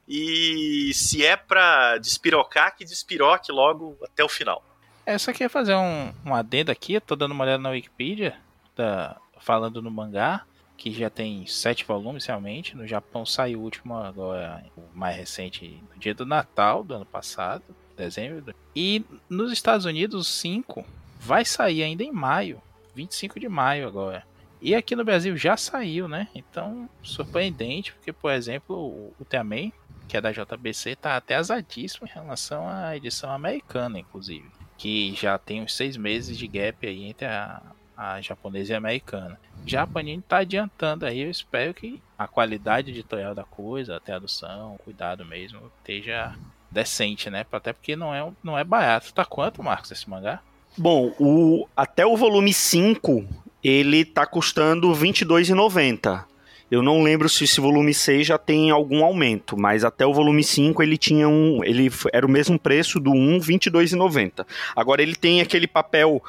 E 0.07 0.91
se 0.95 1.23
é 1.23 1.35
pra 1.37 1.99
despirocar, 1.99 2.75
que 2.75 2.83
despiroque 2.83 3.51
logo 3.51 3.95
até 4.03 4.23
o 4.23 4.29
final. 4.29 4.63
É, 5.05 5.15
só 5.19 5.31
queria 5.31 5.49
fazer 5.49 5.75
um, 5.75 6.11
um 6.25 6.33
adendo 6.33 6.71
aqui, 6.71 6.93
eu 6.93 7.01
tô 7.01 7.15
dando 7.15 7.33
uma 7.33 7.43
olhada 7.43 7.61
na 7.61 7.69
Wikipedia, 7.69 8.35
da- 8.75 9.15
falando 9.39 9.79
no 9.79 9.91
mangá, 9.91 10.43
que 10.75 10.91
já 10.91 11.09
tem 11.09 11.45
sete 11.45 11.85
volumes 11.85 12.25
realmente. 12.25 12.75
No 12.75 12.87
Japão 12.87 13.27
saiu 13.27 13.59
o 13.59 13.63
último 13.63 13.95
agora, 13.95 14.63
o 14.75 14.81
mais 14.97 15.15
recente, 15.15 15.83
no 15.93 15.99
dia 15.99 16.15
do 16.15 16.25
Natal 16.25 16.83
do 16.83 16.95
ano 16.95 17.05
passado, 17.05 17.63
dezembro. 17.97 18.55
E 18.75 19.03
nos 19.29 19.51
Estados 19.51 19.85
Unidos, 19.85 20.27
o 20.27 20.31
5 20.31 20.85
vai 21.19 21.43
sair 21.43 21.83
ainda 21.83 22.03
em 22.03 22.11
maio, 22.11 22.61
25 22.95 23.39
de 23.39 23.49
maio 23.49 23.87
agora. 23.87 24.23
E 24.61 24.73
aqui 24.73 24.95
no 24.95 25.05
Brasil 25.05 25.35
já 25.37 25.55
saiu, 25.55 26.07
né? 26.07 26.27
Então, 26.33 26.89
surpreendente, 27.03 27.93
porque, 27.93 28.11
por 28.11 28.31
exemplo, 28.31 28.75
o 28.75 29.13
Ultraman, 29.19 29.71
que 30.07 30.17
é 30.17 30.21
da 30.21 30.31
JBC, 30.31 30.95
tá 30.95 31.15
até 31.17 31.35
asadíssimo 31.35 32.07
em 32.07 32.13
relação 32.13 32.67
à 32.67 32.95
edição 32.95 33.31
americana, 33.31 33.99
inclusive 33.99 34.57
que 34.77 35.13
já 35.15 35.37
tem 35.37 35.61
uns 35.61 35.73
seis 35.73 35.97
meses 35.97 36.37
de 36.37 36.47
gap 36.47 36.85
aí 36.85 37.05
entre 37.05 37.25
a, 37.25 37.61
a 37.95 38.21
japonesa 38.21 38.71
e 38.71 38.75
a 38.75 38.77
americana. 38.77 39.39
Já 39.65 39.81
a 39.81 39.87
Panini 39.87 40.21
tá 40.21 40.37
adiantando 40.37 41.05
aí, 41.05 41.21
eu 41.21 41.31
espero 41.31 41.73
que 41.73 42.01
a 42.17 42.27
qualidade 42.27 42.91
editorial 42.91 43.33
da 43.33 43.43
coisa, 43.43 43.97
a 43.97 43.99
tradução, 43.99 44.75
o 44.75 44.77
cuidado 44.77 45.25
mesmo, 45.25 45.71
esteja 45.79 46.35
decente, 46.77 47.29
né? 47.29 47.45
Até 47.51 47.73
porque 47.73 47.95
não 47.95 48.13
é, 48.13 48.31
não 48.43 48.57
é 48.57 48.63
barato. 48.63 49.13
Tá 49.13 49.25
quanto, 49.25 49.63
Marcos, 49.63 49.91
esse 49.91 50.07
mangá? 50.09 50.39
Bom, 50.77 51.11
o, 51.19 51.67
até 51.75 52.05
o 52.05 52.15
volume 52.15 52.53
5, 52.53 53.25
ele 53.63 54.05
tá 54.05 54.25
custando 54.27 54.93
R$ 54.93 54.99
22,90. 54.99 56.23
Eu 56.69 56.83
não 56.83 57.01
lembro 57.01 57.27
se 57.29 57.45
esse 57.45 57.59
volume 57.59 57.93
6 57.93 58.27
já 58.27 58.37
tem 58.37 58.69
algum 58.69 59.03
aumento, 59.03 59.57
mas 59.57 59.83
até 59.83 60.05
o 60.05 60.13
volume 60.13 60.43
5 60.43 60.83
ele 60.83 60.97
tinha 60.97 61.27
um. 61.27 61.63
Ele 61.63 61.89
era 62.13 62.25
o 62.25 62.29
mesmo 62.29 62.59
preço 62.59 62.99
do 62.99 63.11
1, 63.11 63.39
R$ 63.39 63.39
22,90. 63.39 64.45
Agora 64.75 65.01
ele 65.01 65.15
tem 65.15 65.41
aquele 65.41 65.65
papel. 65.65 66.21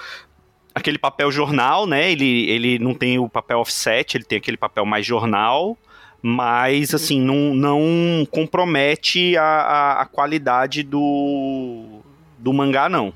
Aquele 0.75 0.97
papel 0.97 1.31
jornal, 1.33 1.87
né? 1.87 2.11
Ele, 2.11 2.49
ele 2.49 2.79
não 2.79 2.95
tem 2.95 3.19
o 3.19 3.29
papel 3.29 3.59
offset, 3.59 4.17
ele 4.17 4.25
tem 4.25 4.39
aquele 4.39 4.57
papel 4.57 4.87
mais 4.87 5.05
jornal, 5.05 5.77
mas 6.23 6.95
assim, 6.95 7.21
não, 7.21 7.55
não 7.55 8.27
compromete 8.31 9.37
a, 9.37 9.43
a, 9.43 10.03
a 10.03 10.07
qualidade 10.07 10.83
do, 10.83 12.01
do 12.39 12.53
mangá, 12.53 12.89
não. 12.89 13.13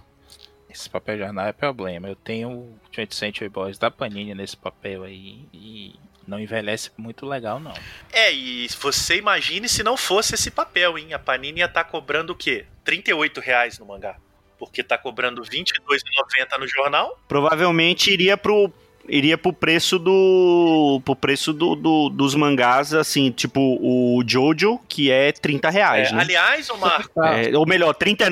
Esse 0.71 0.89
papel 0.89 1.19
jornal 1.19 1.47
é 1.47 1.53
problema. 1.53 2.09
Eu 2.09 2.17
tenho 2.17 2.51
o 2.51 2.79
20th 2.95 3.13
Century 3.13 3.49
Boys 3.49 3.79
da 3.79 3.91
Panini 3.91 4.35
nesse 4.35 4.57
papel 4.57 5.03
aí 5.03 5.47
e 5.53 5.95
não 6.27 6.41
envelhece 6.41 6.91
muito 6.97 7.27
legal, 7.27 7.61
não. 7.61 7.75
É, 8.11 8.33
e 8.33 8.67
você 8.81 9.17
imagine 9.17 9.69
se 9.69 9.83
não 9.83 9.97
fosse 9.97 10.35
esse 10.35 10.51
papel, 10.51 10.97
hein? 10.97 11.13
A 11.13 11.19
Panini 11.19 11.59
ia 11.59 11.67
estar 11.67 11.85
cobrando 11.85 12.33
o 12.33 12.37
quê? 12.37 12.65
38 12.85 13.41
reais 13.41 13.79
no 13.79 13.87
mangá. 13.87 14.17
Porque 14.59 14.83
tá 14.83 14.97
cobrando 14.97 15.43
R$ 15.43 15.49
22,90 15.51 16.59
no 16.59 16.69
jornal. 16.69 17.21
Provavelmente 17.27 18.13
iria 18.13 18.37
pro 18.37 18.73
iria 19.09 19.37
pro 19.37 19.53
preço 19.53 19.99
do 19.99 21.01
pro 21.05 21.15
preço 21.17 21.53
do, 21.53 21.75
do- 21.75 22.09
dos 22.09 22.35
mangás 22.35 22.95
assim, 22.95 23.31
tipo 23.31 23.61
o 23.81 24.23
Jojo, 24.27 24.79
que 24.89 25.11
é 25.11 25.33
30 25.33 25.71
reais, 25.71 26.09
É, 26.11 26.13
né? 26.15 26.21
aliás, 26.23 26.71
Omar, 26.71 27.05
É, 27.17 27.57
ou 27.57 27.67
melhor, 27.67 27.95
39,90 27.95 28.31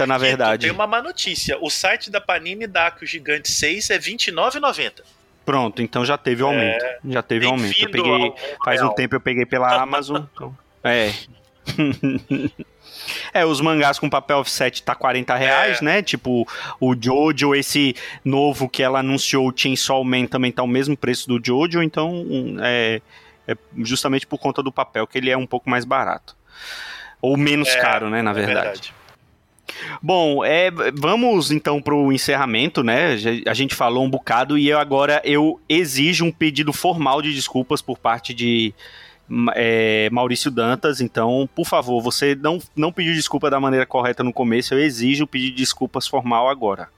na 0.00 0.06
Marquito, 0.06 0.18
verdade. 0.20 0.62
Tem 0.66 0.70
uma 0.70 0.86
má 0.86 1.00
notícia. 1.02 1.56
O 1.60 1.70
site 1.70 2.10
da 2.10 2.20
Panini 2.20 2.66
dá 2.66 2.90
que 2.90 3.04
o 3.04 3.06
Gigante 3.06 3.50
6 3.50 3.90
é 3.90 3.94
R$ 3.94 4.00
29,90. 4.00 4.92
Pronto, 5.44 5.82
então 5.82 6.04
já 6.04 6.16
teve 6.16 6.42
aumento. 6.42 6.84
Já 7.06 7.22
teve 7.22 7.46
aumento. 7.46 7.78
Eu 7.80 7.90
peguei 7.90 8.32
faz 8.64 8.82
um 8.82 8.88
tempo 8.94 9.14
eu 9.14 9.20
peguei 9.20 9.44
pela 9.44 9.74
Amazon. 9.80 10.22
então- 10.34 10.56
é. 10.82 11.12
É, 13.34 13.44
os 13.44 13.60
mangás 13.60 13.98
com 13.98 14.08
papel 14.08 14.38
offset 14.38 14.82
tá 14.82 14.94
40 14.94 15.34
reais, 15.34 15.82
É. 15.82 15.84
né? 15.84 16.02
Tipo, 16.02 16.46
o 16.80 16.94
Jojo, 16.98 17.54
esse 17.54 17.94
novo 18.24 18.68
que 18.68 18.82
ela 18.82 19.00
anunciou, 19.00 19.48
o 19.48 19.52
Chainsaw 19.54 20.02
Man, 20.04 20.26
também 20.26 20.50
tá 20.52 20.62
o 20.62 20.66
mesmo 20.66 20.96
preço 20.96 21.28
do 21.28 21.44
Jojo, 21.44 21.82
então 21.82 22.10
um, 22.14 22.56
é, 22.62 23.02
é 23.46 23.56
justamente 23.78 24.26
por 24.26 24.38
conta 24.38 24.62
do 24.62 24.72
papel 24.72 25.06
que 25.06 25.18
ele 25.18 25.28
é 25.30 25.36
um 25.36 25.46
pouco 25.46 25.68
mais 25.68 25.84
barato. 25.84 26.34
Ou 27.20 27.36
menos 27.36 27.68
É, 27.68 27.80
caro, 27.80 28.08
né, 28.08 28.22
na 28.22 28.30
É 28.30 28.34
verdade. 28.34 28.94
Bom, 30.00 30.44
é, 30.44 30.70
vamos 30.94 31.50
então 31.50 31.82
pro 31.82 32.12
encerramento, 32.12 32.82
né? 32.82 33.16
A 33.46 33.54
gente 33.54 33.74
falou 33.74 34.04
um 34.04 34.10
bocado 34.10 34.56
e 34.56 34.68
eu 34.68 34.78
agora 34.78 35.20
eu 35.24 35.60
exijo 35.68 36.24
um 36.24 36.30
pedido 36.32 36.72
formal 36.72 37.20
de 37.20 37.34
desculpas 37.34 37.82
por 37.82 37.98
parte 37.98 38.32
de 38.32 38.72
é, 39.54 40.08
Maurício 40.10 40.50
Dantas. 40.50 41.00
Então, 41.00 41.48
por 41.54 41.66
favor, 41.66 42.02
você 42.02 42.34
não, 42.34 42.58
não 42.76 42.92
pediu 42.92 43.14
desculpa 43.14 43.50
da 43.50 43.60
maneira 43.60 43.86
correta 43.86 44.22
no 44.22 44.32
começo, 44.32 44.74
eu 44.74 44.80
exijo 44.80 45.26
pedir 45.26 45.52
desculpas 45.52 46.06
formal 46.06 46.48
agora. 46.48 46.88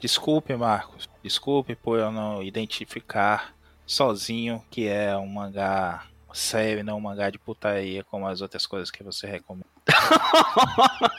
Desculpe, 0.00 0.54
Marcos. 0.54 1.08
Desculpe 1.22 1.74
por 1.74 1.98
eu 1.98 2.12
não 2.12 2.42
identificar 2.42 3.52
sozinho 3.86 4.62
que 4.70 4.86
é 4.86 5.16
um 5.16 5.26
mangá 5.26 6.04
sério, 6.32 6.84
não 6.84 6.98
um 6.98 7.00
mangá 7.00 7.30
de 7.30 7.38
putaria 7.38 8.04
como 8.04 8.26
as 8.26 8.40
outras 8.40 8.66
coisas 8.66 8.90
que 8.90 9.02
você 9.02 9.26
recomenda. 9.26 9.66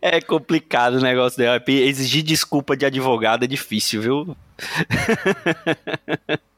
É 0.00 0.20
complicado 0.20 0.94
o 0.94 1.00
negócio 1.00 1.38
dela. 1.38 1.62
Exigir 1.66 2.22
desculpa 2.22 2.76
de 2.76 2.84
advogado 2.84 3.44
é 3.44 3.46
difícil, 3.46 4.02
viu? 4.02 4.36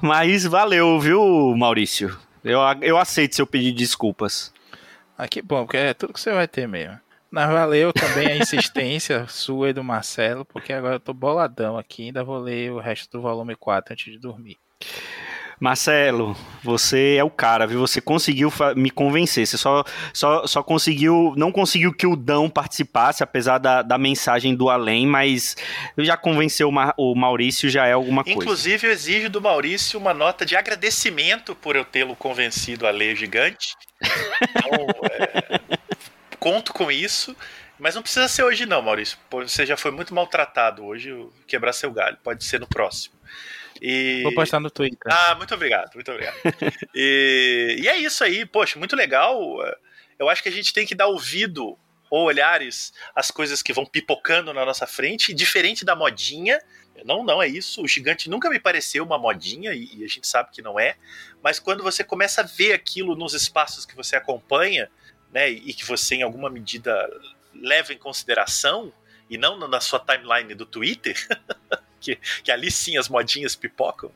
Mas 0.00 0.44
valeu, 0.44 0.98
viu, 0.98 1.54
Maurício? 1.56 2.16
Eu, 2.44 2.60
eu 2.80 2.98
aceito 2.98 3.36
seu 3.36 3.46
pedido 3.46 3.76
de 3.76 3.84
desculpas. 3.84 4.52
Ah, 5.16 5.28
que 5.28 5.42
bom, 5.42 5.64
porque 5.64 5.76
é 5.76 5.94
tudo 5.94 6.12
que 6.12 6.20
você 6.20 6.32
vai 6.32 6.46
ter 6.46 6.66
mesmo. 6.66 6.98
Mas 7.30 7.48
valeu 7.50 7.92
também 7.92 8.28
a 8.28 8.36
insistência 8.36 9.26
sua 9.28 9.70
e 9.70 9.72
do 9.72 9.84
Marcelo, 9.84 10.44
porque 10.44 10.72
agora 10.72 10.96
eu 10.96 11.00
tô 11.00 11.12
boladão 11.12 11.76
aqui, 11.76 12.04
ainda 12.04 12.24
vou 12.24 12.38
ler 12.38 12.72
o 12.72 12.78
resto 12.78 13.10
do 13.10 13.20
volume 13.20 13.54
4 13.54 13.92
antes 13.92 14.12
de 14.12 14.18
dormir. 14.18 14.56
Marcelo, 15.60 16.36
você 16.62 17.16
é 17.16 17.24
o 17.24 17.30
cara, 17.30 17.66
viu? 17.66 17.80
Você 17.80 18.00
conseguiu 18.00 18.52
me 18.76 18.90
convencer. 18.90 19.46
Você 19.46 19.58
só, 19.58 19.82
só, 20.12 20.46
só 20.46 20.62
conseguiu. 20.62 21.34
Não 21.36 21.50
conseguiu 21.50 21.92
que 21.92 22.06
o 22.06 22.14
Dão 22.14 22.48
participasse, 22.48 23.22
apesar 23.22 23.58
da, 23.58 23.82
da 23.82 23.98
mensagem 23.98 24.54
do 24.54 24.70
além, 24.70 25.06
mas 25.06 25.56
já 25.98 26.16
convenceu 26.16 26.68
o, 26.68 26.72
Ma- 26.72 26.94
o 26.96 27.14
Maurício, 27.14 27.68
já 27.68 27.86
é 27.86 27.92
alguma 27.92 28.22
coisa. 28.22 28.38
Inclusive, 28.40 28.86
eu 28.86 28.92
exijo 28.92 29.28
do 29.28 29.40
Maurício 29.40 29.98
uma 29.98 30.14
nota 30.14 30.46
de 30.46 30.54
agradecimento 30.54 31.54
por 31.56 31.74
eu 31.74 31.84
tê-lo 31.84 32.14
convencido 32.14 32.86
a 32.86 32.90
ler 32.90 33.16
gigante. 33.16 33.74
Então, 34.00 34.86
é, 35.10 35.60
conto 36.38 36.72
com 36.72 36.90
isso. 36.90 37.34
Mas 37.80 37.94
não 37.94 38.02
precisa 38.02 38.26
ser 38.26 38.42
hoje, 38.42 38.66
não, 38.66 38.82
Maurício. 38.82 39.16
Você 39.30 39.64
já 39.64 39.76
foi 39.76 39.92
muito 39.92 40.12
maltratado 40.12 40.84
hoje. 40.84 41.14
Quebrar 41.46 41.72
seu 41.72 41.92
galho. 41.92 42.16
Pode 42.24 42.42
ser 42.44 42.58
no 42.58 42.66
próximo. 42.66 43.14
E... 43.80 44.22
Vou 44.22 44.34
postar 44.34 44.60
no 44.60 44.70
Twitter. 44.70 45.12
Ah, 45.12 45.34
muito 45.34 45.54
obrigado, 45.54 45.94
muito 45.94 46.10
obrigado. 46.10 46.36
e, 46.94 47.78
e 47.80 47.88
é 47.88 47.96
isso 47.96 48.22
aí, 48.24 48.44
poxa, 48.44 48.78
muito 48.78 48.96
legal. 48.96 49.40
Eu 50.18 50.28
acho 50.28 50.42
que 50.42 50.48
a 50.48 50.52
gente 50.52 50.72
tem 50.72 50.86
que 50.86 50.94
dar 50.94 51.06
ouvido 51.06 51.78
ou 52.10 52.24
olhares 52.24 52.92
às 53.14 53.30
coisas 53.30 53.62
que 53.62 53.72
vão 53.72 53.84
pipocando 53.84 54.52
na 54.52 54.64
nossa 54.64 54.86
frente, 54.86 55.34
diferente 55.34 55.84
da 55.84 55.94
modinha. 55.94 56.60
Não, 57.04 57.22
não 57.22 57.42
é 57.42 57.46
isso. 57.46 57.82
O 57.82 57.88
gigante 57.88 58.28
nunca 58.28 58.50
me 58.50 58.58
pareceu 58.58 59.04
uma 59.04 59.18
modinha 59.18 59.72
e, 59.72 59.98
e 59.98 60.04
a 60.04 60.08
gente 60.08 60.26
sabe 60.26 60.50
que 60.50 60.62
não 60.62 60.78
é. 60.80 60.96
Mas 61.42 61.58
quando 61.58 61.82
você 61.82 62.02
começa 62.02 62.40
a 62.40 62.44
ver 62.44 62.72
aquilo 62.72 63.14
nos 63.14 63.34
espaços 63.34 63.84
que 63.84 63.94
você 63.94 64.16
acompanha, 64.16 64.90
né, 65.32 65.50
e 65.50 65.72
que 65.74 65.84
você 65.84 66.16
em 66.16 66.22
alguma 66.22 66.48
medida 66.48 67.08
leva 67.54 67.92
em 67.92 67.98
consideração 67.98 68.92
e 69.28 69.36
não 69.36 69.58
na 69.68 69.80
sua 69.80 70.00
timeline 70.00 70.54
do 70.54 70.64
Twitter, 70.64 71.16
que, 72.00 72.16
que 72.42 72.50
ali 72.50 72.70
sim 72.70 72.96
as 72.96 73.08
modinhas 73.08 73.54
pipocam. 73.54 74.10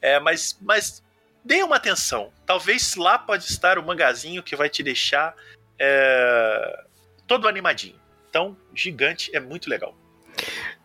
É, 0.00 0.18
mas, 0.20 0.58
mas 0.60 1.02
dê 1.44 1.62
uma 1.62 1.76
atenção. 1.76 2.32
Talvez 2.46 2.96
lá 2.96 3.18
pode 3.18 3.44
estar 3.44 3.78
o 3.78 3.82
mangazinho 3.82 4.42
que 4.42 4.56
vai 4.56 4.68
te 4.68 4.82
deixar 4.82 5.34
é, 5.78 6.84
todo 7.26 7.48
animadinho. 7.48 8.00
Então, 8.28 8.56
gigante 8.74 9.34
é 9.34 9.40
muito 9.40 9.68
legal. 9.68 9.96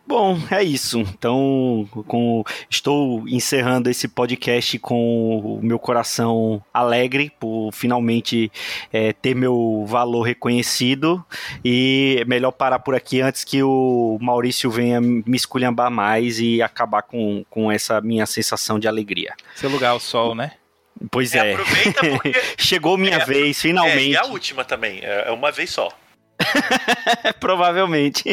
Bom, 0.06 0.38
é 0.50 0.62
isso. 0.62 1.00
Então, 1.00 1.86
com- 2.06 2.42
estou 2.70 3.28
encerrando 3.28 3.90
esse 3.90 4.08
podcast 4.08 4.78
com 4.78 5.36
o 5.38 5.60
meu 5.62 5.78
coração 5.78 6.62
alegre 6.72 7.30
por 7.38 7.70
finalmente 7.72 8.50
é, 8.90 9.12
ter 9.12 9.34
meu 9.34 9.84
valor 9.86 10.22
reconhecido. 10.22 11.22
E 11.62 12.16
é 12.20 12.24
melhor 12.24 12.52
parar 12.52 12.78
por 12.78 12.94
aqui 12.94 13.20
antes 13.20 13.44
que 13.44 13.62
o 13.62 14.16
Maurício 14.18 14.70
venha 14.70 14.98
me 14.98 15.36
esculhambar 15.36 15.90
mais 15.90 16.40
e 16.40 16.62
acabar 16.62 17.02
com, 17.02 17.44
com 17.50 17.70
essa 17.70 18.00
minha 18.00 18.24
sensação 18.24 18.78
de 18.78 18.88
alegria. 18.88 19.34
Seu 19.56 19.68
lugar 19.68 19.90
ao 19.90 20.00
sol, 20.00 20.34
né? 20.34 20.52
Pois 21.10 21.34
É, 21.34 21.50
é, 21.50 21.52
aproveita 21.52 22.00
porque 22.00 22.32
chegou 22.56 22.96
minha 22.96 23.18
É, 23.18 23.24
vez, 23.26 23.58
é, 23.58 23.60
finalmente. 23.60 24.12
e 24.12 24.16
a 24.16 24.24
última 24.24 24.64
também, 24.64 25.00
é 25.02 25.24
é 25.28 25.30
uma 25.32 25.52
vez 25.52 25.68
só. 25.68 25.90
Provavelmente. 27.40 28.24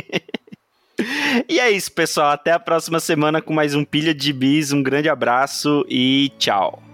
E 1.50 1.60
é 1.60 1.70
isso, 1.70 1.92
pessoal. 1.92 2.32
Até 2.32 2.52
a 2.52 2.60
próxima 2.60 3.00
semana 3.00 3.42
com 3.42 3.54
mais 3.54 3.76
um 3.76 3.84
Pilha 3.84 4.14
de 4.14 4.32
Bis. 4.32 4.72
Um 4.72 4.82
grande 4.82 5.10
abraço 5.10 5.86
e 5.90 6.32
tchau. 6.38 6.85